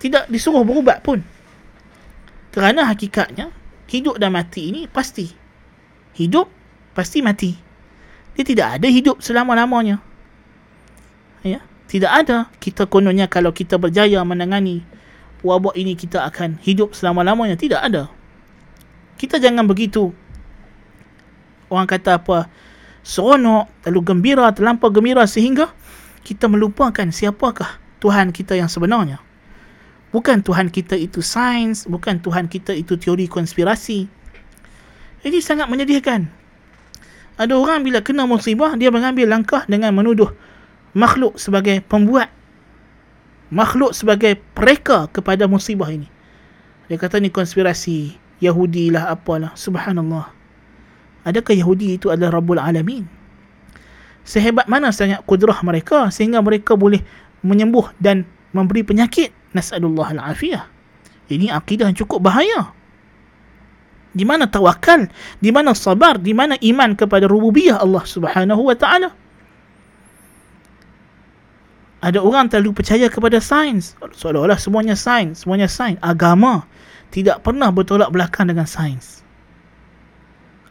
tidak 0.00 0.26
disuruh 0.32 0.64
berubat 0.64 1.04
pun. 1.04 1.20
Kerana 2.50 2.88
hakikatnya, 2.88 3.52
hidup 3.86 4.18
dan 4.18 4.34
mati 4.34 4.72
ini 4.72 4.90
pasti 4.90 5.30
hidup 6.16 6.50
pasti 6.96 7.22
mati. 7.22 7.54
Dia 8.34 8.44
tidak 8.46 8.68
ada 8.80 8.88
hidup 8.88 9.20
selama-lamanya. 9.22 10.02
Ya, 11.44 11.62
tidak 11.86 12.12
ada. 12.24 12.48
Kita 12.58 12.88
kononnya 12.88 13.28
kalau 13.28 13.52
kita 13.54 13.76
berjaya 13.76 14.20
menangani 14.24 14.82
wabak 15.40 15.76
ini 15.76 15.96
kita 15.96 16.24
akan 16.26 16.60
hidup 16.60 16.92
selama-lamanya. 16.96 17.56
Tidak 17.56 17.80
ada. 17.80 18.08
Kita 19.20 19.36
jangan 19.36 19.68
begitu. 19.68 20.12
Orang 21.70 21.86
kata 21.86 22.18
apa? 22.18 22.50
Seronok, 23.00 23.70
terlalu 23.80 24.00
gembira, 24.04 24.46
terlampau 24.52 24.92
gembira 24.92 25.24
sehingga 25.24 25.72
kita 26.20 26.50
melupakan 26.50 27.08
siapakah 27.08 27.80
Tuhan 28.02 28.32
kita 28.32 28.56
yang 28.56 28.68
sebenarnya. 28.68 29.29
Bukan 30.10 30.42
Tuhan 30.42 30.74
kita 30.74 30.98
itu 30.98 31.22
sains, 31.22 31.86
bukan 31.86 32.18
Tuhan 32.18 32.50
kita 32.50 32.74
itu 32.74 32.98
teori 32.98 33.30
konspirasi. 33.30 34.10
Ini 35.22 35.38
sangat 35.38 35.70
menyedihkan. 35.70 36.26
Ada 37.38 37.54
orang 37.54 37.86
bila 37.86 38.02
kena 38.02 38.26
musibah, 38.26 38.74
dia 38.74 38.90
mengambil 38.90 39.30
langkah 39.30 39.62
dengan 39.70 39.94
menuduh 39.94 40.34
makhluk 40.92 41.38
sebagai 41.38 41.78
pembuat. 41.86 42.28
Makhluk 43.50 43.94
sebagai 43.94 44.38
pereka 44.54 45.06
kepada 45.10 45.46
musibah 45.46 45.90
ini. 45.90 46.06
Dia 46.90 46.98
kata 46.98 47.22
ni 47.22 47.30
konspirasi. 47.30 48.18
Yahudi 48.40 48.90
lah 48.90 49.12
apalah. 49.14 49.52
Subhanallah. 49.54 50.32
Adakah 51.28 51.54
Yahudi 51.54 52.00
itu 52.00 52.08
adalah 52.08 52.40
Rabbul 52.40 52.56
Alamin? 52.56 53.04
Sehebat 54.24 54.68
mana 54.68 54.88
sangat 54.92 55.20
kudrah 55.28 55.60
mereka 55.60 56.08
sehingga 56.08 56.40
mereka 56.40 56.76
boleh 56.76 57.04
menyembuh 57.44 57.92
dan 58.00 58.24
memberi 58.52 58.84
penyakit. 58.84 59.39
Nas'alullah 59.56 60.14
al-afiyah. 60.14 60.64
Ini 61.30 61.54
akidah 61.54 61.90
yang 61.90 61.98
cukup 61.98 62.26
bahaya. 62.26 62.74
Di 64.10 64.26
mana 64.26 64.50
tawakal? 64.50 65.06
Di 65.38 65.54
mana 65.54 65.70
sabar? 65.70 66.18
Di 66.18 66.34
mana 66.34 66.58
iman 66.58 66.98
kepada 66.98 67.30
rububiyah 67.30 67.78
Allah 67.78 68.02
Subhanahu 68.02 68.66
wa 68.66 68.74
taala? 68.74 69.14
Ada 72.00 72.18
orang 72.18 72.48
terlalu 72.50 72.80
percaya 72.80 73.06
kepada 73.12 73.38
sains. 73.38 73.94
Seolah-olah 74.00 74.56
semuanya 74.56 74.96
sains, 74.96 75.44
semuanya 75.44 75.68
sains. 75.68 76.00
Agama 76.00 76.64
tidak 77.12 77.44
pernah 77.44 77.68
bertolak 77.68 78.08
belakang 78.10 78.48
dengan 78.48 78.64
sains. 78.64 79.20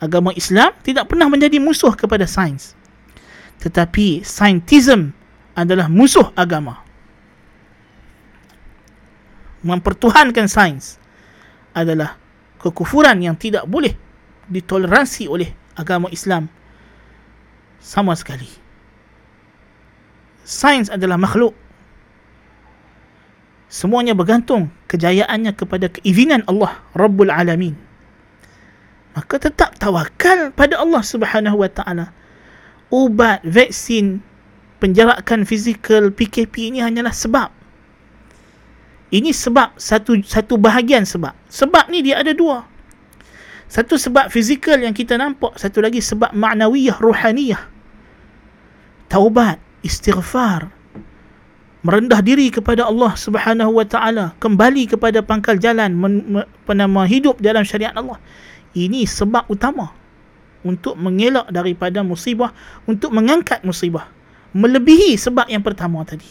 Agama 0.01 0.33
Islam 0.33 0.73
tidak 0.81 1.07
pernah 1.11 1.29
menjadi 1.29 1.61
musuh 1.61 1.93
kepada 1.93 2.25
sains. 2.25 2.73
Tetapi 3.61 4.25
saintism 4.25 5.13
adalah 5.53 5.91
musuh 5.91 6.31
agama. 6.33 6.88
Mempertuhankan 9.59 10.47
sains 10.47 10.95
adalah 11.75 12.15
kekufuran 12.63 13.19
yang 13.19 13.35
tidak 13.35 13.67
boleh 13.67 13.91
ditoleransi 14.47 15.27
oleh 15.27 15.51
agama 15.75 16.07
Islam 16.11 16.47
sama 17.79 18.15
sekali. 18.15 18.47
sains 20.43 20.89
adalah 20.89 21.15
makhluk. 21.15 21.53
Semuanya 23.69 24.17
bergantung 24.17 24.73
kejayaannya 24.89 25.53
kepada 25.53 25.93
keizinan 25.93 26.41
Allah 26.49 26.81
Rabbul 26.97 27.29
Alamin. 27.29 27.77
Maka 29.13 29.37
tetap 29.37 29.77
tawakal 29.77 30.49
pada 30.57 30.81
Allah 30.81 31.05
Subhanahu 31.05 31.61
wa 31.61 31.69
taala. 31.69 32.09
Ubat 32.89 33.45
vaksin 33.45 34.25
penjarakan 34.81 35.45
fizikal 35.45 36.09
PKP 36.09 36.73
ini 36.73 36.81
hanyalah 36.81 37.13
sebab 37.13 37.58
ini 39.09 39.33
sebab 39.33 39.73
satu 39.73 40.21
satu 40.21 40.61
bahagian 40.61 41.01
sebab. 41.01 41.33
Sebab 41.49 41.89
ni 41.89 42.05
dia 42.05 42.21
ada 42.21 42.29
dua. 42.33 42.65
Satu 43.69 43.97
sebab 43.97 44.29
fizikal 44.33 44.81
yang 44.81 44.93
kita 44.93 45.17
nampak 45.17 45.57
satu 45.57 45.81
lagi 45.81 46.01
sebab 46.01 46.33
maknawiyah 46.33 46.97
ruhaniyah. 47.01 47.61
Taubat 49.09 49.57
istighfar. 49.81 50.69
Merendah 51.79 52.19
diri 52.19 52.51
kepada 52.51 52.85
Allah 52.85 53.15
Subhanahu 53.15 53.81
wa 53.81 53.85
taala 53.87 54.35
kembali 54.37 54.93
kepada 54.93 55.23
pangkal 55.23 55.57
jalan 55.57 55.95
men, 55.95 56.43
hidup 57.07 57.41
dalam 57.41 57.65
syariat 57.65 57.95
Allah. 57.97 58.21
Ini 58.77 59.09
sebab 59.09 59.49
utama 59.49 59.89
untuk 60.61 60.99
mengelak 60.99 61.49
daripada 61.49 62.05
musibah 62.05 62.53
untuk 62.85 63.09
mengangkat 63.09 63.65
musibah. 63.65 64.05
Melebihi 64.53 65.17
sebab 65.17 65.49
yang 65.49 65.65
pertama 65.65 66.01
tadi. 66.05 66.27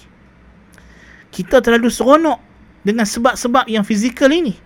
Kita 1.32 1.62
terlalu 1.62 1.90
seronok 1.90 2.47
dengan 2.82 3.06
sebab-sebab 3.06 3.66
yang 3.70 3.82
fizikal 3.82 4.30
ini. 4.30 4.56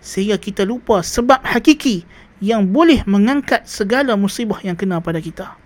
Sehingga 0.00 0.40
kita 0.40 0.64
lupa 0.64 1.04
sebab 1.04 1.44
hakiki 1.44 2.08
yang 2.40 2.64
boleh 2.72 3.04
mengangkat 3.04 3.68
segala 3.68 4.16
musibah 4.16 4.58
yang 4.64 4.74
kena 4.74 4.98
pada 5.04 5.20
kita. 5.20 5.60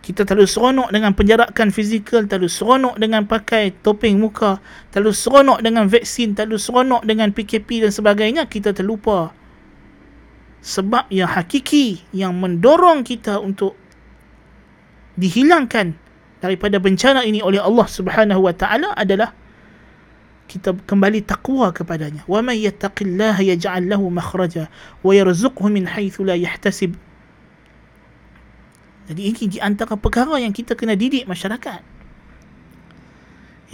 Kita 0.00 0.24
terlalu 0.24 0.48
seronok 0.48 0.88
dengan 0.90 1.12
penjarakan 1.12 1.68
fizikal, 1.68 2.24
terlalu 2.24 2.48
seronok 2.48 2.94
dengan 2.96 3.28
pakai 3.28 3.74
topeng 3.84 4.16
muka, 4.16 4.62
terlalu 4.94 5.12
seronok 5.12 5.58
dengan 5.60 5.86
vaksin, 5.90 6.32
terlalu 6.32 6.56
seronok 6.56 7.02
dengan 7.04 7.28
PKP 7.34 7.84
dan 7.84 7.92
sebagainya, 7.92 8.42
kita 8.48 8.72
terlupa 8.72 9.36
sebab 10.60 11.08
yang 11.08 11.28
hakiki 11.28 12.04
yang 12.12 12.36
mendorong 12.36 13.00
kita 13.00 13.40
untuk 13.40 13.76
dihilangkan 15.16 15.96
daripada 16.40 16.80
bencana 16.80 17.24
ini 17.24 17.44
oleh 17.44 17.60
Allah 17.60 17.88
Subhanahu 17.88 18.44
wa 18.44 18.54
taala 18.56 18.92
adalah 18.96 19.32
kita 20.50 20.74
kembali 20.82 21.22
takwa 21.22 21.70
kepadanya. 21.70 22.26
Wa 22.26 22.42
may 22.42 22.66
yattaqillaha 22.66 23.46
yaj'al 23.46 23.86
lahu 23.86 24.10
makhraja 24.10 24.66
wa 25.06 25.14
yarzuqhu 25.14 25.70
min 25.70 25.86
haythu 25.86 26.26
la 26.26 26.34
yahtasib 26.34 26.98
jadi 29.10 29.26
ini 29.26 29.44
di 29.50 29.58
antara 29.58 29.98
perkara 29.98 30.38
yang 30.38 30.54
kita 30.54 30.78
kena 30.78 30.94
didik 30.94 31.26
masyarakat. 31.26 31.82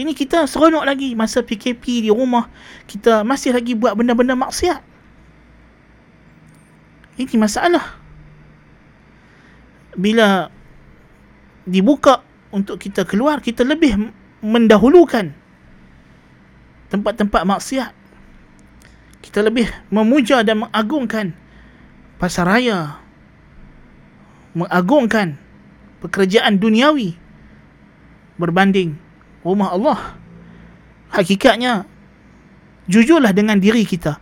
Ini 0.00 0.16
kita 0.16 0.49
seronok 0.49 0.88
lagi 0.88 1.12
masa 1.12 1.45
PKP 1.45 2.09
di 2.09 2.11
rumah. 2.12 2.49
Kita 2.88 3.21
masih 3.21 3.52
lagi 3.52 3.76
buat 3.76 3.92
benda-benda 3.92 4.33
maksiat. 4.33 4.80
Ini 7.21 7.37
masalah. 7.37 8.00
Bila 9.92 10.49
dibuka 11.68 12.25
untuk 12.49 12.80
kita 12.80 13.04
keluar, 13.04 13.45
kita 13.45 13.61
lebih 13.61 14.09
mendahulukan 14.40 15.37
tempat-tempat 16.90 17.43
maksiat. 17.43 17.93
Kita 19.23 19.43
lebih 19.43 19.66
memuja 19.90 20.47
dan 20.47 20.66
mengagungkan 20.66 21.35
pasaraya, 22.16 23.02
mengagungkan 24.55 25.37
pekerjaan 26.00 26.62
duniawi 26.62 27.19
berbanding 28.38 28.95
rumah 29.43 29.75
Allah. 29.75 30.00
Hakikatnya, 31.11 31.87
jujurlah 32.87 33.32
dengan 33.34 33.58
diri 33.58 33.82
kita. 33.82 34.19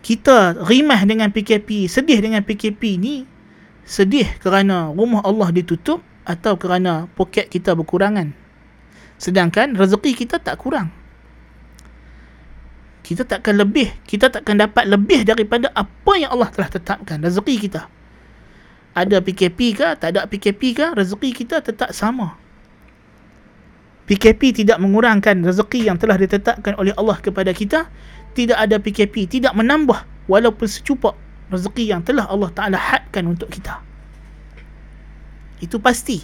Kita 0.00 0.56
rimah 0.64 1.04
dengan 1.04 1.28
PKP, 1.28 1.90
sedih 1.90 2.24
dengan 2.24 2.40
PKP 2.40 2.96
ni, 2.96 3.28
sedih 3.84 4.26
kerana 4.40 4.94
rumah 4.94 5.20
Allah 5.26 5.52
ditutup 5.52 6.00
atau 6.24 6.56
kerana 6.56 7.10
poket 7.18 7.50
kita 7.52 7.76
berkurangan. 7.76 8.32
Sedangkan 9.20 9.76
rezeki 9.76 10.24
kita 10.24 10.40
tak 10.40 10.56
kurang. 10.56 10.99
Kita 13.10 13.26
takkan 13.26 13.58
lebih, 13.58 13.90
kita 14.06 14.30
takkan 14.30 14.54
dapat 14.54 14.86
lebih 14.86 15.26
daripada 15.26 15.66
apa 15.74 16.12
yang 16.14 16.30
Allah 16.30 16.46
telah 16.54 16.70
tetapkan, 16.70 17.18
rezeki 17.18 17.56
kita 17.66 17.90
ada 18.94 19.22
PKP 19.22 19.58
ke, 19.78 19.88
tak 19.98 20.08
ada 20.16 20.26
PKP 20.26 20.62
ke, 20.74 20.86
rezeki 20.98 21.30
kita 21.30 21.62
tetap 21.62 21.94
sama. 21.94 22.34
PKP 24.10 24.64
tidak 24.64 24.82
mengurangkan 24.82 25.38
rezeki 25.46 25.86
yang 25.86 25.94
telah 25.94 26.18
ditetapkan 26.18 26.74
oleh 26.74 26.90
Allah 26.98 27.14
kepada 27.22 27.54
kita. 27.54 27.86
Tidak 28.34 28.58
ada 28.58 28.78
PKP, 28.78 29.26
tidak 29.26 29.54
menambah 29.54 30.06
walaupun 30.26 30.66
secupak 30.66 31.14
rezeki 31.50 31.94
yang 31.94 32.02
telah 32.02 32.26
Allah 32.26 32.50
Ta'ala 32.50 32.78
hadkan 32.78 33.26
untuk 33.26 33.50
kita. 33.50 33.82
Itu 35.62 35.78
pasti. 35.78 36.22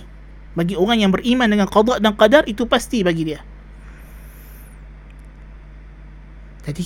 Bagi 0.57 0.73
orang 0.73 1.05
yang 1.05 1.13
beriman 1.13 1.51
dengan 1.53 1.69
qadar 1.69 2.01
dan 2.01 2.17
qadar, 2.17 2.43
itu 2.49 2.65
pasti 2.67 3.05
bagi 3.05 3.29
dia. 3.29 3.43
Jadi, 6.67 6.85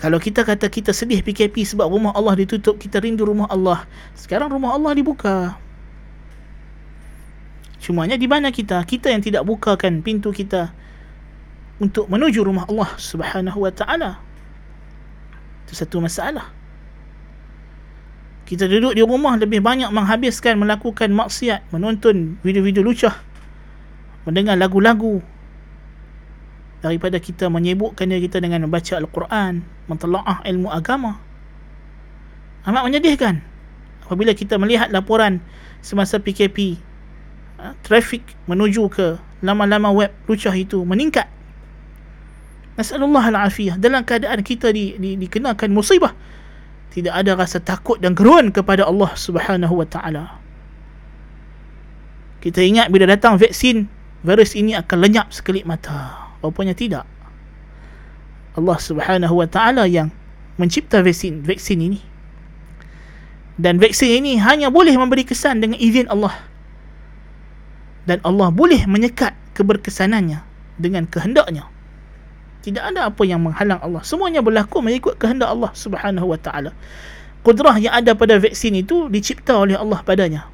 kalau 0.00 0.18
kita 0.18 0.42
kata 0.42 0.66
kita 0.72 0.90
sedih 0.90 1.20
PKP 1.20 1.62
sebab 1.62 1.86
rumah 1.86 2.10
Allah 2.16 2.34
ditutup, 2.34 2.80
kita 2.80 2.98
rindu 2.98 3.22
rumah 3.28 3.46
Allah. 3.52 3.84
Sekarang 4.16 4.50
rumah 4.50 4.74
Allah 4.74 4.96
dibuka. 4.96 5.60
Cumanya 7.78 8.16
di 8.16 8.26
mana 8.26 8.48
kita? 8.48 8.80
Kita 8.82 9.12
yang 9.12 9.20
tidak 9.20 9.44
bukakan 9.44 10.00
pintu 10.00 10.32
kita 10.32 10.72
untuk 11.82 12.06
menuju 12.06 12.46
rumah 12.46 12.64
Allah 12.70 12.90
Subhanahu 12.94 13.62
wa 13.62 13.72
taala. 13.74 14.22
Itu 15.66 15.74
satu 15.74 15.98
masalah. 15.98 16.50
Kita 18.46 18.70
duduk 18.70 18.94
di 18.94 19.02
rumah 19.02 19.34
lebih 19.34 19.58
banyak 19.62 19.90
menghabiskan 19.90 20.58
melakukan 20.58 21.10
maksiat, 21.10 21.74
menonton 21.74 22.38
video-video 22.42 22.86
lucah, 22.86 23.18
mendengar 24.26 24.54
lagu-lagu, 24.58 25.18
daripada 26.82 27.22
kita 27.22 27.46
menyibukkan 27.46 28.04
diri 28.10 28.26
kita 28.26 28.42
dengan 28.42 28.66
membaca 28.66 28.98
Al-Quran, 28.98 29.62
mentelaah 29.86 30.42
ilmu 30.42 30.68
agama. 30.68 31.22
Amat 32.66 32.82
menyedihkan 32.90 33.42
apabila 34.02 34.34
kita 34.34 34.58
melihat 34.58 34.90
laporan 34.90 35.38
semasa 35.80 36.18
PKP, 36.18 36.76
ha, 37.62 37.72
trafik 37.86 38.26
menuju 38.50 38.90
ke 38.90 39.16
lama-lama 39.40 39.94
web 39.94 40.10
lucah 40.26 40.52
itu 40.52 40.82
meningkat. 40.82 41.30
Nasallallahu 42.76 43.30
al-afiyah 43.32 43.78
dalam 43.78 44.02
keadaan 44.02 44.42
kita 44.42 44.74
di, 44.74 44.98
di, 44.98 45.16
dikenakan 45.16 45.70
musibah. 45.70 46.12
Tidak 46.92 47.08
ada 47.08 47.32
rasa 47.32 47.56
takut 47.56 47.96
dan 48.04 48.12
gerun 48.12 48.52
kepada 48.52 48.84
Allah 48.84 49.16
Subhanahu 49.16 49.80
wa 49.80 49.88
taala. 49.88 50.36
Kita 52.44 52.60
ingat 52.60 52.92
bila 52.92 53.08
datang 53.08 53.40
vaksin, 53.40 53.88
virus 54.20 54.52
ini 54.52 54.76
akan 54.76 54.98
lenyap 55.00 55.32
sekelip 55.32 55.64
mata. 55.64 56.21
Rupanya 56.42 56.74
tidak. 56.74 57.06
Allah 58.52 58.76
Subhanahu 58.76 59.40
Wa 59.40 59.48
Taala 59.48 59.88
yang 59.88 60.12
mencipta 60.60 61.00
vaksin 61.00 61.40
vaksin 61.46 61.80
ini. 61.80 62.00
Dan 63.56 63.78
vaksin 63.78 64.20
ini 64.20 64.36
hanya 64.42 64.68
boleh 64.68 64.92
memberi 64.98 65.24
kesan 65.24 65.62
dengan 65.62 65.78
izin 65.78 66.10
Allah. 66.10 66.34
Dan 68.04 68.18
Allah 68.26 68.50
boleh 68.50 68.82
menyekat 68.90 69.32
keberkesanannya 69.54 70.42
dengan 70.76 71.06
kehendaknya. 71.06 71.70
Tidak 72.62 72.82
ada 72.82 73.10
apa 73.10 73.22
yang 73.22 73.46
menghalang 73.46 73.78
Allah. 73.78 74.02
Semuanya 74.02 74.42
berlaku 74.42 74.82
mengikut 74.82 75.18
kehendak 75.18 75.50
Allah 75.50 75.70
Subhanahu 75.78 76.26
Wa 76.34 76.38
Taala. 76.42 76.70
Kudrah 77.42 77.74
yang 77.78 77.94
ada 77.94 78.14
pada 78.14 78.38
vaksin 78.38 78.78
itu 78.78 79.10
dicipta 79.10 79.58
oleh 79.58 79.74
Allah 79.74 79.98
padanya. 80.02 80.46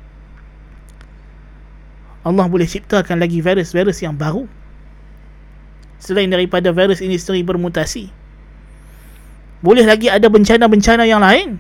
Allah 2.25 2.45
boleh 2.49 2.69
ciptakan 2.69 3.21
lagi 3.21 3.41
virus-virus 3.41 4.05
yang 4.05 4.17
baru 4.17 4.49
selain 5.99 6.31
daripada 6.31 6.71
virus 6.71 7.03
ini 7.03 7.19
sendiri 7.19 7.45
bermutasi. 7.55 8.11
Boleh 9.59 9.83
lagi 9.83 10.07
ada 10.07 10.31
bencana-bencana 10.31 11.03
yang 11.05 11.19
lain. 11.19 11.59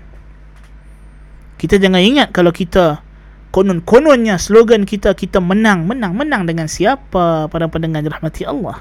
Kita 1.59 1.83
jangan 1.83 1.98
ingat 1.98 2.31
kalau 2.31 2.55
kita 2.55 3.03
konon-kononnya 3.51 4.38
slogan 4.38 4.87
kita 4.87 5.11
kita 5.18 5.42
menang, 5.42 5.90
menang, 5.90 6.14
menang 6.14 6.46
dengan 6.46 6.70
siapa 6.70 7.51
para 7.51 7.66
pendengar 7.66 8.07
rahmati 8.07 8.46
Allah. 8.46 8.79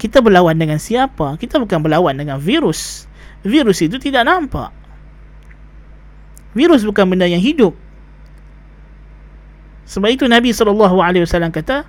Kita 0.00 0.24
berlawan 0.24 0.56
dengan 0.56 0.80
siapa? 0.80 1.36
Kita 1.36 1.60
bukan 1.60 1.84
berlawan 1.84 2.16
dengan 2.16 2.40
virus. 2.40 3.04
Virus 3.44 3.84
itu 3.84 4.00
tidak 4.00 4.24
nampak. 4.24 4.72
Virus 6.56 6.88
bukan 6.88 7.04
benda 7.04 7.28
yang 7.28 7.44
hidup. 7.44 7.76
Sebab 9.84 10.08
itu 10.08 10.24
Nabi 10.24 10.56
SAW 10.56 11.52
kata, 11.52 11.84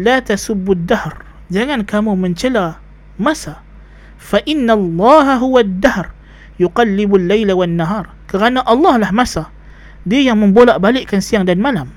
La 0.00 0.24
tasubbud 0.24 0.88
dahr 0.88 1.33
jangan 1.52 1.84
kamu 1.84 2.16
mencela 2.16 2.80
masa 3.20 3.60
fa 4.20 4.40
inna 4.48 4.76
Allah 4.76 5.40
huwa 5.40 5.60
ad-dahr 5.60 6.14
yuqallibu 6.56 7.20
al-laila 7.20 7.52
wan-nahar 7.58 8.14
kerana 8.30 8.64
Allah 8.64 9.00
lah 9.00 9.10
masa 9.10 9.50
dia 10.04 10.20
yang 10.20 10.40
membolak-balikkan 10.40 11.24
siang 11.24 11.48
dan 11.48 11.60
malam 11.60 11.88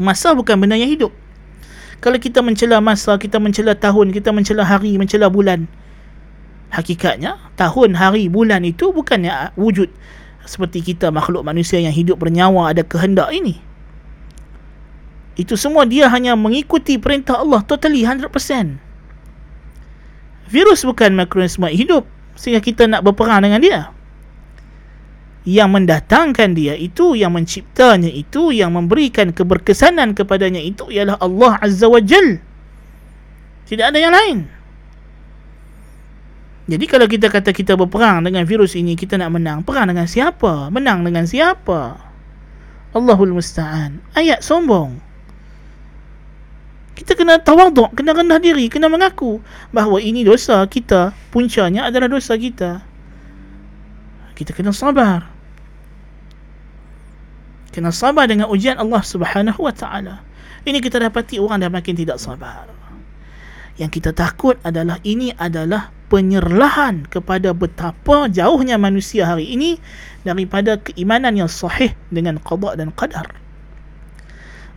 Masa 0.00 0.32
bukan 0.32 0.56
benda 0.56 0.74
yang 0.74 0.88
hidup. 0.88 1.12
Kalau 2.02 2.18
kita 2.18 2.42
mencela 2.42 2.82
masa, 2.82 3.14
kita 3.20 3.38
mencela 3.38 3.78
tahun, 3.78 4.10
kita 4.10 4.34
mencela 4.34 4.66
hari, 4.66 4.98
mencela 4.98 5.30
bulan. 5.30 5.70
Hakikatnya, 6.74 7.38
tahun, 7.54 7.94
hari, 7.94 8.26
bulan 8.26 8.64
itu 8.66 8.90
bukannya 8.90 9.54
wujud 9.54 9.92
seperti 10.42 10.82
kita 10.82 11.14
makhluk 11.14 11.46
manusia 11.46 11.78
yang 11.78 11.94
hidup 11.94 12.18
bernyawa 12.18 12.74
ada 12.74 12.82
kehendak 12.82 13.30
ini. 13.30 13.62
Itu 15.32 15.56
semua 15.56 15.88
dia 15.88 16.12
hanya 16.12 16.36
mengikuti 16.36 17.00
perintah 17.00 17.40
Allah 17.40 17.64
totally 17.64 18.04
100%. 18.04 18.28
Virus 20.52 20.84
bukan 20.84 21.16
mikroorganisma 21.16 21.72
hidup 21.72 22.04
sehingga 22.36 22.60
kita 22.60 22.84
nak 22.84 23.00
berperang 23.00 23.40
dengan 23.40 23.60
dia. 23.64 23.80
Yang 25.48 25.70
mendatangkan 25.72 26.52
dia 26.52 26.76
itu 26.76 27.16
yang 27.16 27.32
menciptanya 27.32 28.12
itu 28.12 28.52
yang 28.52 28.76
memberikan 28.76 29.32
keberkesanan 29.32 30.12
kepadanya 30.12 30.60
itu 30.60 30.92
ialah 30.92 31.16
Allah 31.18 31.56
Azza 31.64 31.88
wa 31.88 31.98
Jal. 31.98 32.38
Tidak 33.64 33.88
ada 33.88 33.96
yang 33.98 34.12
lain. 34.12 34.44
Jadi 36.68 36.84
kalau 36.86 37.08
kita 37.10 37.26
kata 37.26 37.50
kita 37.50 37.74
berperang 37.74 38.22
dengan 38.22 38.44
virus 38.44 38.76
ini 38.76 38.94
kita 38.94 39.16
nak 39.16 39.34
menang. 39.34 39.64
Perang 39.64 39.88
dengan 39.88 40.06
siapa? 40.06 40.68
Menang 40.68 41.02
dengan 41.02 41.24
siapa? 41.24 41.98
Allahul 42.92 43.34
Musta'an. 43.34 43.98
Ayat 44.14 44.44
sombong 44.44 45.11
kita 46.92 47.16
kena 47.16 47.40
tawaduk 47.40 47.96
kena 47.96 48.12
rendah 48.12 48.36
diri 48.36 48.68
kena 48.68 48.92
mengaku 48.92 49.40
bahawa 49.72 49.98
ini 49.98 50.22
dosa 50.22 50.60
kita 50.68 51.16
puncanya 51.32 51.88
adalah 51.88 52.08
dosa 52.08 52.36
kita. 52.36 52.84
Kita 54.36 54.52
kena 54.52 54.72
sabar. 54.72 55.28
Kena 57.72 57.88
sabar 57.88 58.28
dengan 58.28 58.52
ujian 58.52 58.76
Allah 58.76 59.00
Subhanahu 59.00 59.64
wa 59.64 59.72
taala. 59.72 60.20
Ini 60.68 60.78
kita 60.78 61.00
dapati 61.00 61.40
orang 61.40 61.64
dah 61.64 61.72
makin 61.72 61.96
tidak 61.96 62.20
sabar. 62.20 62.68
Yang 63.80 64.00
kita 64.00 64.10
takut 64.12 64.60
adalah 64.60 65.00
ini 65.00 65.32
adalah 65.32 65.88
penyerlahan 66.12 67.08
kepada 67.08 67.56
betapa 67.56 68.28
jauhnya 68.28 68.76
manusia 68.76 69.24
hari 69.24 69.48
ini 69.48 69.80
daripada 70.28 70.76
keimanan 70.76 71.40
yang 71.40 71.48
sahih 71.48 71.96
dengan 72.12 72.36
qada 72.36 72.76
dan 72.76 72.92
qadar 72.92 73.32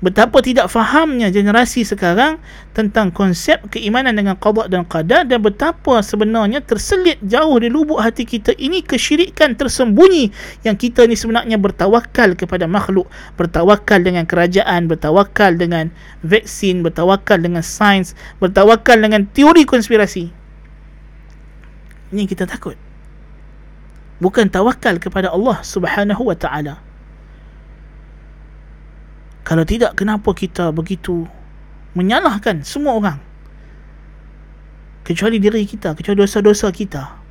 betapa 0.03 0.43
tidak 0.43 0.67
fahamnya 0.67 1.31
generasi 1.31 1.88
sekarang 1.88 2.38
tentang 2.75 3.15
konsep 3.15 3.63
keimanan 3.71 4.12
dengan 4.12 4.36
qada 4.36 4.67
dan 4.67 4.84
qadar 4.84 5.23
dan 5.23 5.39
betapa 5.39 6.03
sebenarnya 6.03 6.60
terselit 6.60 7.17
jauh 7.23 7.55
di 7.58 7.71
lubuk 7.71 8.03
hati 8.03 8.27
kita 8.27 8.51
ini 8.60 8.84
kesyirikan 8.84 9.55
tersembunyi 9.55 10.36
yang 10.67 10.75
kita 10.75 11.08
ni 11.08 11.15
sebenarnya 11.15 11.55
bertawakal 11.55 12.36
kepada 12.36 12.67
makhluk 12.67 13.08
bertawakal 13.39 14.03
dengan 14.03 14.27
kerajaan 14.27 14.91
bertawakal 14.91 15.55
dengan 15.55 15.89
vaksin 16.21 16.84
bertawakal 16.84 17.39
dengan 17.39 17.63
sains 17.63 18.13
bertawakal 18.38 18.99
dengan 18.99 19.25
teori 19.31 19.63
konspirasi. 19.63 20.29
Ini 22.13 22.23
kita 22.29 22.45
takut. 22.45 22.77
Bukan 24.21 24.47
tawakal 24.47 25.01
kepada 25.01 25.34
Allah 25.34 25.60
Subhanahu 25.65 26.31
wa 26.31 26.38
taala 26.38 26.85
kalau 29.45 29.62
tidak, 29.62 29.93
kenapa 29.93 30.34
kita 30.34 30.73
begitu 30.73 31.29
menyalahkan 31.93 32.65
semua 32.65 32.97
orang? 32.97 33.19
Kecuali 35.05 35.38
diri 35.38 35.69
kita, 35.69 35.93
kecuali 35.93 36.17
dosa-dosa 36.25 36.73
kita. 36.73 37.21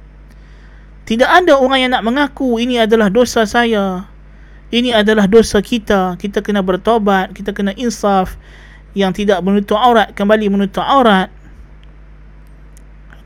Tidak 1.11 1.27
ada 1.27 1.59
orang 1.59 1.79
yang 1.83 1.90
nak 1.90 2.07
mengaku 2.07 2.62
ini 2.62 2.79
adalah 2.79 3.11
dosa 3.11 3.42
saya. 3.42 4.07
Ini 4.70 4.94
adalah 4.94 5.27
dosa 5.27 5.59
kita. 5.59 6.14
Kita 6.14 6.38
kena 6.38 6.62
bertobat, 6.62 7.35
kita 7.35 7.50
kena 7.50 7.74
insaf. 7.74 8.38
Yang 8.94 9.27
tidak 9.27 9.42
menutup 9.42 9.74
aurat, 9.74 10.14
kembali 10.14 10.46
menutup 10.55 10.87
aurat. 10.87 11.35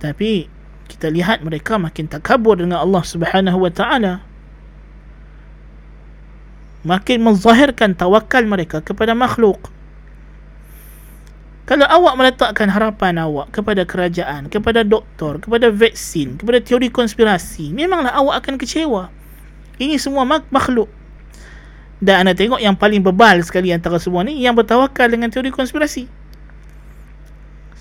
Tapi 0.00 0.48
kita 0.88 1.12
lihat 1.12 1.44
mereka 1.44 1.76
makin 1.76 2.08
takabur 2.08 2.56
dengan 2.56 2.80
Allah 2.80 3.04
Subhanahu 3.04 3.68
wa 3.68 3.68
taala 3.68 4.24
makin 6.86 7.22
menzahirkan 7.22 7.94
tawakal 7.94 8.46
mereka 8.46 8.78
kepada 8.82 9.14
makhluk. 9.14 9.58
Kalau 11.68 11.84
awak 11.84 12.16
meletakkan 12.16 12.72
harapan 12.72 13.20
awak 13.20 13.52
kepada 13.52 13.84
kerajaan, 13.84 14.48
kepada 14.48 14.80
doktor, 14.80 15.36
kepada 15.36 15.68
vaksin, 15.68 16.40
kepada 16.40 16.64
teori 16.64 16.88
konspirasi, 16.88 17.76
memanglah 17.76 18.08
awak 18.16 18.40
akan 18.40 18.56
kecewa. 18.56 19.12
Ini 19.76 20.00
semua 20.00 20.24
makhluk. 20.24 20.88
Dan 22.00 22.24
anda 22.24 22.32
tengok 22.32 22.56
yang 22.56 22.72
paling 22.72 23.04
bebal 23.04 23.44
sekali 23.44 23.68
antara 23.68 24.00
semua 24.00 24.24
ni 24.24 24.40
yang 24.40 24.56
bertawakal 24.56 25.12
dengan 25.12 25.28
teori 25.28 25.52
konspirasi. 25.52 26.08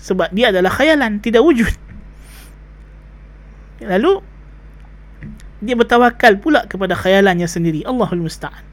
Sebab 0.04 0.36
dia 0.36 0.52
adalah 0.52 0.68
khayalan, 0.68 1.24
tidak 1.24 1.40
wujud. 1.40 1.72
Lalu 3.80 4.20
dia 5.64 5.74
bertawakal 5.80 6.36
pula 6.36 6.68
kepada 6.68 6.92
khayalannya 6.92 7.48
sendiri. 7.48 7.88
Allahul 7.88 8.28
Musta'an. 8.28 8.67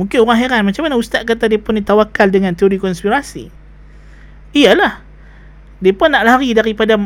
Mungkin 0.00 0.24
orang 0.24 0.38
heran 0.40 0.62
macam 0.64 0.88
mana 0.88 0.96
ustaz 0.96 1.20
kata 1.28 1.52
dia 1.52 1.60
pun 1.60 1.76
tawakal 1.84 2.32
dengan 2.32 2.56
teori 2.56 2.80
konspirasi. 2.80 3.52
Iyalah. 4.56 5.04
Dia 5.82 5.92
pun 5.92 6.14
nak 6.14 6.24
lari 6.24 6.56
daripada 6.56 6.96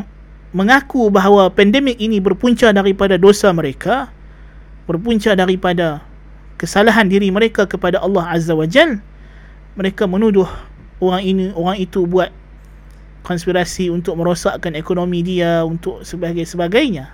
mengaku 0.55 1.11
bahawa 1.11 1.51
pandemik 1.51 1.99
ini 1.99 2.23
berpunca 2.23 2.71
daripada 2.71 3.19
dosa 3.19 3.51
mereka, 3.51 4.07
berpunca 4.87 5.35
daripada 5.35 5.99
kesalahan 6.55 7.11
diri 7.11 7.27
mereka 7.27 7.67
kepada 7.67 7.99
Allah 7.99 8.23
Azza 8.31 8.55
wa 8.55 8.63
Jal. 8.69 9.03
Mereka 9.75 10.07
menuduh 10.07 10.47
orang 11.03 11.21
ini, 11.25 11.45
orang 11.53 11.77
itu 11.81 12.07
buat 12.07 12.31
konspirasi 13.27 13.91
untuk 13.91 14.15
merosakkan 14.15 14.73
ekonomi 14.79 15.19
dia, 15.25 15.67
untuk 15.67 16.07
sebagai 16.07 16.47
sebagainya. 16.47 17.11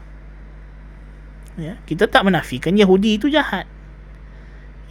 Ya, 1.58 1.82
kita 1.90 2.06
tak 2.06 2.26
menafikan 2.26 2.78
Yahudi 2.78 3.18
itu 3.18 3.30
jahat 3.30 3.66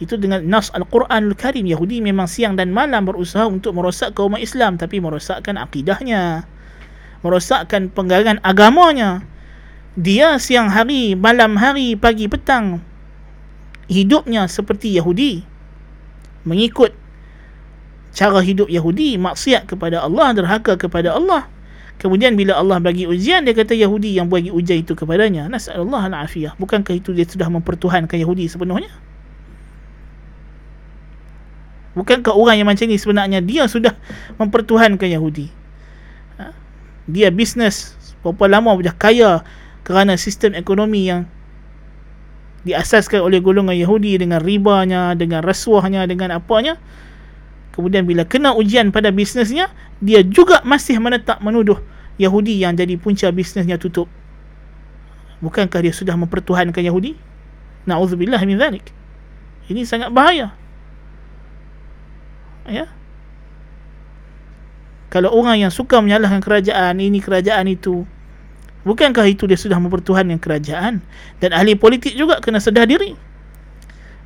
itu 0.01 0.17
dengan 0.17 0.41
nas 0.49 0.73
Al-Quran 0.73 1.29
Al-Karim 1.29 1.69
Yahudi 1.69 2.01
memang 2.01 2.25
siang 2.25 2.57
dan 2.57 2.73
malam 2.73 3.05
berusaha 3.05 3.45
untuk 3.45 3.77
merosak 3.77 4.17
kaum 4.17 4.33
Islam 4.41 4.81
tapi 4.81 4.97
merosakkan 4.97 5.53
akidahnya. 5.61 6.49
Merosakkan 7.21 7.93
penggalangan 7.93 8.41
agamanya. 8.41 9.21
Dia 9.93 10.41
siang 10.41 10.73
hari 10.73 11.13
malam 11.13 11.53
hari 11.61 11.93
pagi 11.93 12.25
petang 12.25 12.81
hidupnya 13.85 14.49
seperti 14.49 14.97
Yahudi. 14.97 15.45
Mengikut 16.49 16.97
cara 18.17 18.41
hidup 18.41 18.73
Yahudi 18.73 19.21
maksiat 19.21 19.69
kepada 19.69 20.01
Allah 20.01 20.33
derhaka 20.33 20.73
kepada 20.73 21.13
Allah. 21.13 21.45
Kemudian 22.01 22.33
bila 22.33 22.57
Allah 22.57 22.81
bagi 22.81 23.05
ujian 23.05 23.45
dia 23.45 23.53
kata 23.53 23.77
Yahudi 23.77 24.17
yang 24.17 24.25
bagi 24.27 24.49
ujian 24.49 24.81
itu 24.81 24.97
kepadanya 24.97 25.45
nasallahu 25.53 26.09
al-afiyah. 26.09 26.57
Bukankah 26.57 26.97
itu 26.97 27.13
dia 27.13 27.29
sudah 27.29 27.47
mempertuhankan 27.53 28.17
Yahudi 28.17 28.49
sepenuhnya 28.49 29.12
Bukankah 31.93 32.33
orang 32.33 32.57
yang 32.57 32.67
macam 32.69 32.89
ni 32.89 32.97
sebenarnya 32.97 33.39
dia 33.45 33.69
sudah 33.69 33.93
mempertuhankan 34.41 35.05
Yahudi? 35.05 35.53
Ha? 36.41 36.49
Dia 37.05 37.29
bisnes 37.29 37.93
berapa 38.25 38.49
lama 38.49 38.73
sudah 38.73 38.95
kaya 38.97 39.31
kerana 39.85 40.17
sistem 40.17 40.57
ekonomi 40.57 41.05
yang 41.05 41.29
diasaskan 42.65 43.21
oleh 43.21 43.43
golongan 43.43 43.75
Yahudi 43.77 44.17
dengan 44.17 44.41
ribanya, 44.41 45.13
dengan 45.13 45.45
rasuahnya, 45.45 46.09
dengan 46.09 46.33
apanya. 46.33 46.81
Kemudian 47.75 48.09
bila 48.09 48.25
kena 48.25 48.55
ujian 48.57 48.89
pada 48.89 49.13
bisnesnya, 49.13 49.69
dia 50.01 50.23
juga 50.25 50.63
masih 50.65 50.97
menetap 50.97 51.43
menuduh 51.45 51.77
Yahudi 52.17 52.63
yang 52.63 52.73
jadi 52.73 52.95
punca 52.97 53.29
bisnesnya 53.29 53.77
tutup. 53.77 54.09
Bukankah 55.43 55.83
dia 55.83 55.91
sudah 55.91 56.15
mempertuhankan 56.15 56.81
Yahudi? 56.81 57.19
Na'udzubillah 57.83 58.39
min 58.47 58.55
dhalik. 58.55 58.95
Ini 59.67 59.83
sangat 59.83 60.15
bahaya 60.15 60.55
ya. 62.67 62.85
Kalau 65.13 65.29
orang 65.29 65.61
yang 65.61 65.69
suka 65.69 66.01
menyalahkan 66.01 66.41
kerajaan 66.41 66.97
ini 66.97 67.21
kerajaan 67.21 67.69
itu 67.69 68.01
bukankah 68.81 69.29
itu 69.29 69.45
dia 69.45 69.53
sudah 69.53 69.77
mempertuhankan 69.77 70.41
kerajaan? 70.41 71.05
Dan 71.37 71.53
ahli 71.53 71.77
politik 71.77 72.17
juga 72.17 72.41
kena 72.41 72.57
sedar 72.57 72.89
diri. 72.89 73.13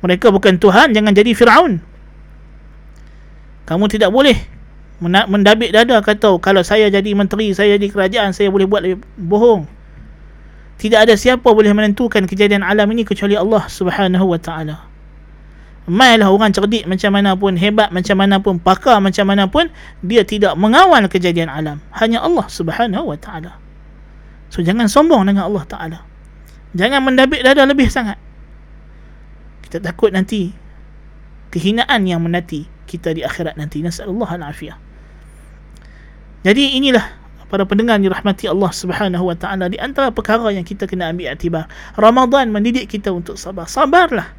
Mereka 0.00 0.32
bukan 0.32 0.56
Tuhan 0.56 0.96
jangan 0.96 1.12
jadi 1.12 1.36
Fir'aun. 1.36 1.84
Kamu 3.68 3.84
tidak 3.92 4.08
boleh 4.08 4.40
mendabik 5.04 5.76
dada 5.76 6.00
kata 6.00 6.40
kalau 6.40 6.64
saya 6.64 6.88
jadi 6.88 7.12
menteri 7.12 7.52
saya 7.52 7.76
jadi 7.76 7.92
kerajaan 7.92 8.32
saya 8.32 8.48
boleh 8.48 8.64
buat 8.64 8.80
lebih 8.80 9.04
bohong. 9.20 9.68
Tidak 10.80 11.04
ada 11.04 11.20
siapa 11.20 11.52
boleh 11.52 11.74
menentukan 11.76 12.24
kejadian 12.24 12.64
alam 12.64 12.88
ini 12.96 13.04
kecuali 13.04 13.36
Allah 13.36 13.68
Subhanahu 13.68 14.24
wa 14.30 14.40
taala 14.40 14.87
Mailah 15.88 16.28
orang 16.28 16.52
cerdik 16.52 16.84
macam 16.84 17.16
mana 17.16 17.32
pun, 17.32 17.56
hebat 17.56 17.88
macam 17.88 18.16
mana 18.20 18.36
pun, 18.38 18.60
pakar 18.60 19.00
macam 19.00 19.24
mana 19.24 19.48
pun, 19.48 19.72
dia 20.04 20.20
tidak 20.20 20.52
mengawal 20.60 21.00
kejadian 21.08 21.48
alam. 21.48 21.80
Hanya 21.96 22.20
Allah 22.20 22.44
subhanahu 22.44 23.08
wa 23.08 23.16
ta'ala. 23.16 23.56
So 24.52 24.60
jangan 24.60 24.84
sombong 24.86 25.24
dengan 25.24 25.48
Allah 25.48 25.64
ta'ala. 25.64 25.98
Jangan 26.76 27.00
mendabik 27.08 27.40
dada 27.40 27.64
lebih 27.64 27.88
sangat. 27.88 28.20
Kita 29.64 29.80
takut 29.80 30.12
nanti 30.12 30.52
kehinaan 31.48 32.04
yang 32.04 32.20
menanti 32.20 32.68
kita 32.88 33.12
di 33.12 33.24
akhirat 33.24 33.56
nanti 33.60 33.84
nasallahu 33.84 34.28
alafiyah 34.28 34.76
jadi 36.44 36.80
inilah 36.80 37.04
para 37.48 37.64
pendengar 37.64 38.00
dirahmati 38.00 38.48
Allah 38.48 38.72
Subhanahu 38.72 39.24
wa 39.28 39.36
taala 39.36 39.68
di 39.68 39.80
antara 39.80 40.12
perkara 40.12 40.48
yang 40.52 40.64
kita 40.64 40.88
kena 40.88 41.12
ambil 41.12 41.32
iktibar 41.32 41.64
Ramadan 41.96 42.52
mendidik 42.52 42.88
kita 42.88 43.12
untuk 43.12 43.36
sabar 43.36 43.68
sabarlah 43.68 44.32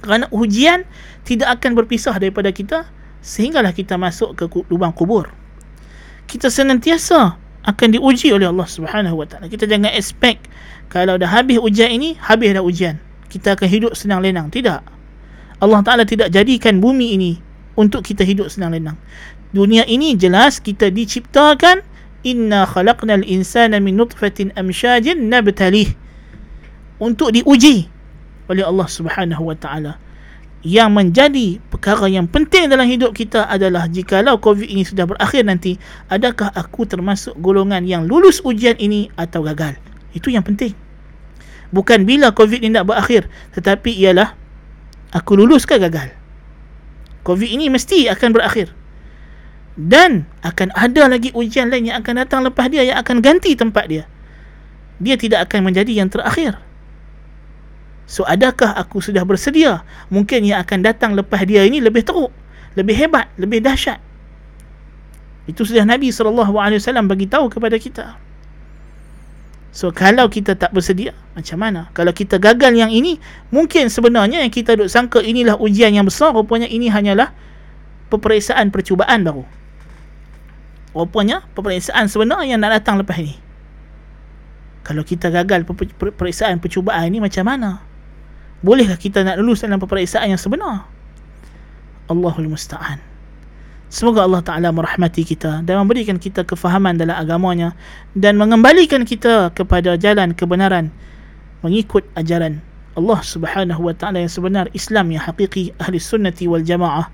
kerana 0.00 0.26
ujian 0.32 0.88
tidak 1.24 1.60
akan 1.60 1.76
berpisah 1.76 2.16
daripada 2.16 2.50
kita 2.50 2.88
sehinggalah 3.20 3.76
kita 3.76 4.00
masuk 4.00 4.36
ke 4.36 4.44
lubang 4.72 4.92
kubur. 4.96 5.28
Kita 6.24 6.48
senantiasa 6.48 7.36
akan 7.60 7.88
diuji 7.92 8.32
oleh 8.32 8.48
Allah 8.48 8.64
Subhanahu 8.64 9.20
wa 9.20 9.26
taala. 9.28 9.46
Kita 9.46 9.68
jangan 9.68 9.92
expect 9.92 10.48
kalau 10.88 11.20
dah 11.20 11.28
habis 11.28 11.60
ujian 11.60 11.92
ini 11.92 12.16
habis 12.16 12.56
dah 12.56 12.64
ujian. 12.64 12.96
Kita 13.30 13.54
akan 13.54 13.68
hidup 13.70 13.92
senang 13.94 14.24
lenang. 14.24 14.50
Tidak. 14.50 14.80
Allah 15.60 15.80
Ta'ala 15.84 16.08
tidak 16.08 16.32
jadikan 16.32 16.80
bumi 16.80 17.14
ini 17.14 17.32
untuk 17.76 18.02
kita 18.02 18.24
hidup 18.24 18.48
senang 18.48 18.74
lenang. 18.74 18.96
Dunia 19.52 19.84
ini 19.84 20.16
jelas 20.16 20.58
kita 20.58 20.88
diciptakan 20.88 21.84
inna 22.24 22.64
khalaqnal 22.64 23.22
insana 23.22 23.76
min 23.78 24.00
nutfatin 24.00 24.50
amshajin 24.56 25.28
nabtalih. 25.28 25.92
Untuk 27.00 27.32
diuji 27.36 27.88
oleh 28.50 28.66
Allah 28.66 28.88
Subhanahu 28.90 29.46
wa 29.46 29.54
taala. 29.54 30.02
Yang 30.60 30.90
menjadi 30.92 31.46
perkara 31.72 32.04
yang 32.10 32.28
penting 32.28 32.68
dalam 32.68 32.84
hidup 32.84 33.16
kita 33.16 33.48
adalah 33.48 33.88
jikalau 33.88 34.36
COVID 34.36 34.68
ini 34.68 34.84
sudah 34.84 35.08
berakhir 35.08 35.48
nanti, 35.48 35.80
adakah 36.12 36.52
aku 36.52 36.84
termasuk 36.84 37.32
golongan 37.40 37.88
yang 37.88 38.04
lulus 38.04 38.44
ujian 38.44 38.76
ini 38.76 39.08
atau 39.16 39.40
gagal? 39.40 39.80
Itu 40.12 40.28
yang 40.28 40.44
penting. 40.44 40.76
Bukan 41.72 42.04
bila 42.04 42.34
COVID 42.36 42.60
ini 42.60 42.76
nak 42.76 42.92
berakhir, 42.92 43.30
tetapi 43.56 43.94
ialah 44.04 44.36
aku 45.14 45.38
lulus 45.38 45.66
ke 45.66 45.78
gagal 45.78 46.14
COVID 47.26 47.48
ini 47.50 47.68
mesti 47.68 48.08
akan 48.08 48.30
berakhir 48.32 48.72
dan 49.78 50.26
akan 50.42 50.74
ada 50.74 51.08
lagi 51.08 51.30
ujian 51.32 51.70
lain 51.70 51.90
yang 51.90 52.02
akan 52.02 52.26
datang 52.26 52.40
lepas 52.44 52.68
dia 52.68 52.84
yang 52.84 52.98
akan 53.00 53.22
ganti 53.22 53.54
tempat 53.54 53.84
dia 53.86 54.04
dia 55.00 55.16
tidak 55.16 55.48
akan 55.48 55.70
menjadi 55.70 55.92
yang 56.04 56.08
terakhir 56.10 56.58
so 58.10 58.26
adakah 58.26 58.74
aku 58.74 58.98
sudah 58.98 59.22
bersedia? 59.22 59.86
Mungkin 60.10 60.42
yang 60.42 60.66
akan 60.66 60.82
datang 60.82 61.14
lepas 61.14 61.46
dia 61.46 61.62
ini 61.62 61.78
lebih 61.78 62.02
teruk 62.02 62.34
lebih 62.74 62.98
hebat 62.98 63.30
lebih 63.38 63.62
dahsyat. 63.62 64.02
Itu 65.46 65.62
sudah 65.62 65.86
Nabi 65.86 66.10
SAW 66.10 67.06
bagi 67.06 67.26
tahu 67.30 67.46
kepada 67.50 67.78
kita. 67.78 68.18
So 69.70 69.94
kalau 69.94 70.26
kita 70.26 70.58
tak 70.58 70.74
bersedia 70.74 71.14
Macam 71.38 71.62
mana? 71.62 71.86
Kalau 71.94 72.10
kita 72.10 72.42
gagal 72.42 72.74
yang 72.74 72.90
ini 72.90 73.22
Mungkin 73.54 73.86
sebenarnya 73.86 74.42
yang 74.42 74.50
kita 74.50 74.74
duk 74.74 74.90
sangka 74.90 75.22
Inilah 75.22 75.54
ujian 75.62 75.94
yang 75.94 76.02
besar 76.02 76.34
Rupanya 76.34 76.66
ini 76.66 76.90
hanyalah 76.90 77.30
Peperiksaan 78.10 78.74
percubaan 78.74 79.22
baru. 79.22 79.46
Rupanya 80.90 81.46
peperiksaan 81.54 82.10
sebenar 82.10 82.42
yang 82.42 82.58
nak 82.58 82.82
datang 82.82 82.98
lepas 82.98 83.14
ini. 83.22 83.38
Kalau 84.82 85.06
kita 85.06 85.30
gagal 85.30 85.62
peperiksaan 85.62 86.58
percubaan 86.58 87.06
ini 87.06 87.22
Macam 87.22 87.46
mana 87.46 87.78
Bolehkah 88.65 88.97
kita 88.97 89.21
nak 89.21 89.37
lulus 89.37 89.61
dalam 89.61 89.77
peperiksaan 89.77 90.31
yang 90.31 90.41
sebenar 90.41 90.89
Allahul 92.09 92.49
Musta'an 92.49 93.01
Semoga 93.85 94.25
Allah 94.25 94.41
Ta'ala 94.41 94.73
merahmati 94.73 95.21
kita 95.21 95.61
dan 95.61 95.79
memberikan 95.85 96.17
kita 96.17 96.41
kefahaman 96.41 96.97
dalam 96.97 97.15
agamanya 97.15 97.77
dan 98.17 98.35
mengembalikan 98.35 99.05
kita 99.05 99.53
kepada 99.53 99.95
jalan 99.95 100.33
kebenaran 100.33 100.89
mengikut 101.61 102.03
ajaran 102.17 102.59
Allah 102.97 103.19
Subhanahu 103.21 103.85
Wa 103.87 103.93
Ta'ala 103.93 104.25
yang 104.25 104.33
sebenar 104.33 104.65
Islam 104.73 105.13
yang 105.13 105.23
hakiki 105.23 105.71
ahli 105.77 106.01
sunnati 106.01 106.49
wal 106.49 106.65
jamaah 106.65 107.07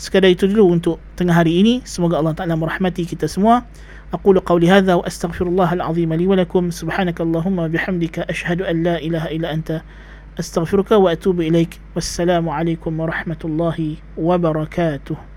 sekadar 0.00 0.32
itu 0.32 0.48
dulu 0.48 0.80
untuk 0.80 0.96
tengah 1.20 1.36
hari 1.36 1.60
ini 1.60 1.84
semoga 1.84 2.18
Allah 2.18 2.34
Ta'ala 2.34 2.56
merahmati 2.56 3.04
kita 3.04 3.28
semua 3.28 3.68
أقول 4.08 4.40
قولي 4.40 4.72
هذا 4.72 4.94
وأستغفر 4.94 5.46
الله 5.46 5.72
العظيم 5.72 6.14
لي 6.14 6.26
ولكم 6.26 6.70
سبحانك 6.70 7.20
اللهم 7.20 7.58
وبحمدك 7.58 8.18
أشهد 8.18 8.64
أن 8.64 8.82
لا 8.82 8.96
إله 8.96 9.36
إلا 9.36 9.52
أنت 9.52 9.84
أستغفرك 10.39 10.91
وأتوب 10.91 11.41
إليك. 11.41 11.79
والسلام 11.95 12.49
عليكم 12.49 12.99
ورحمة 12.99 13.37
الله 13.45 13.95
وبركاته. 14.17 15.32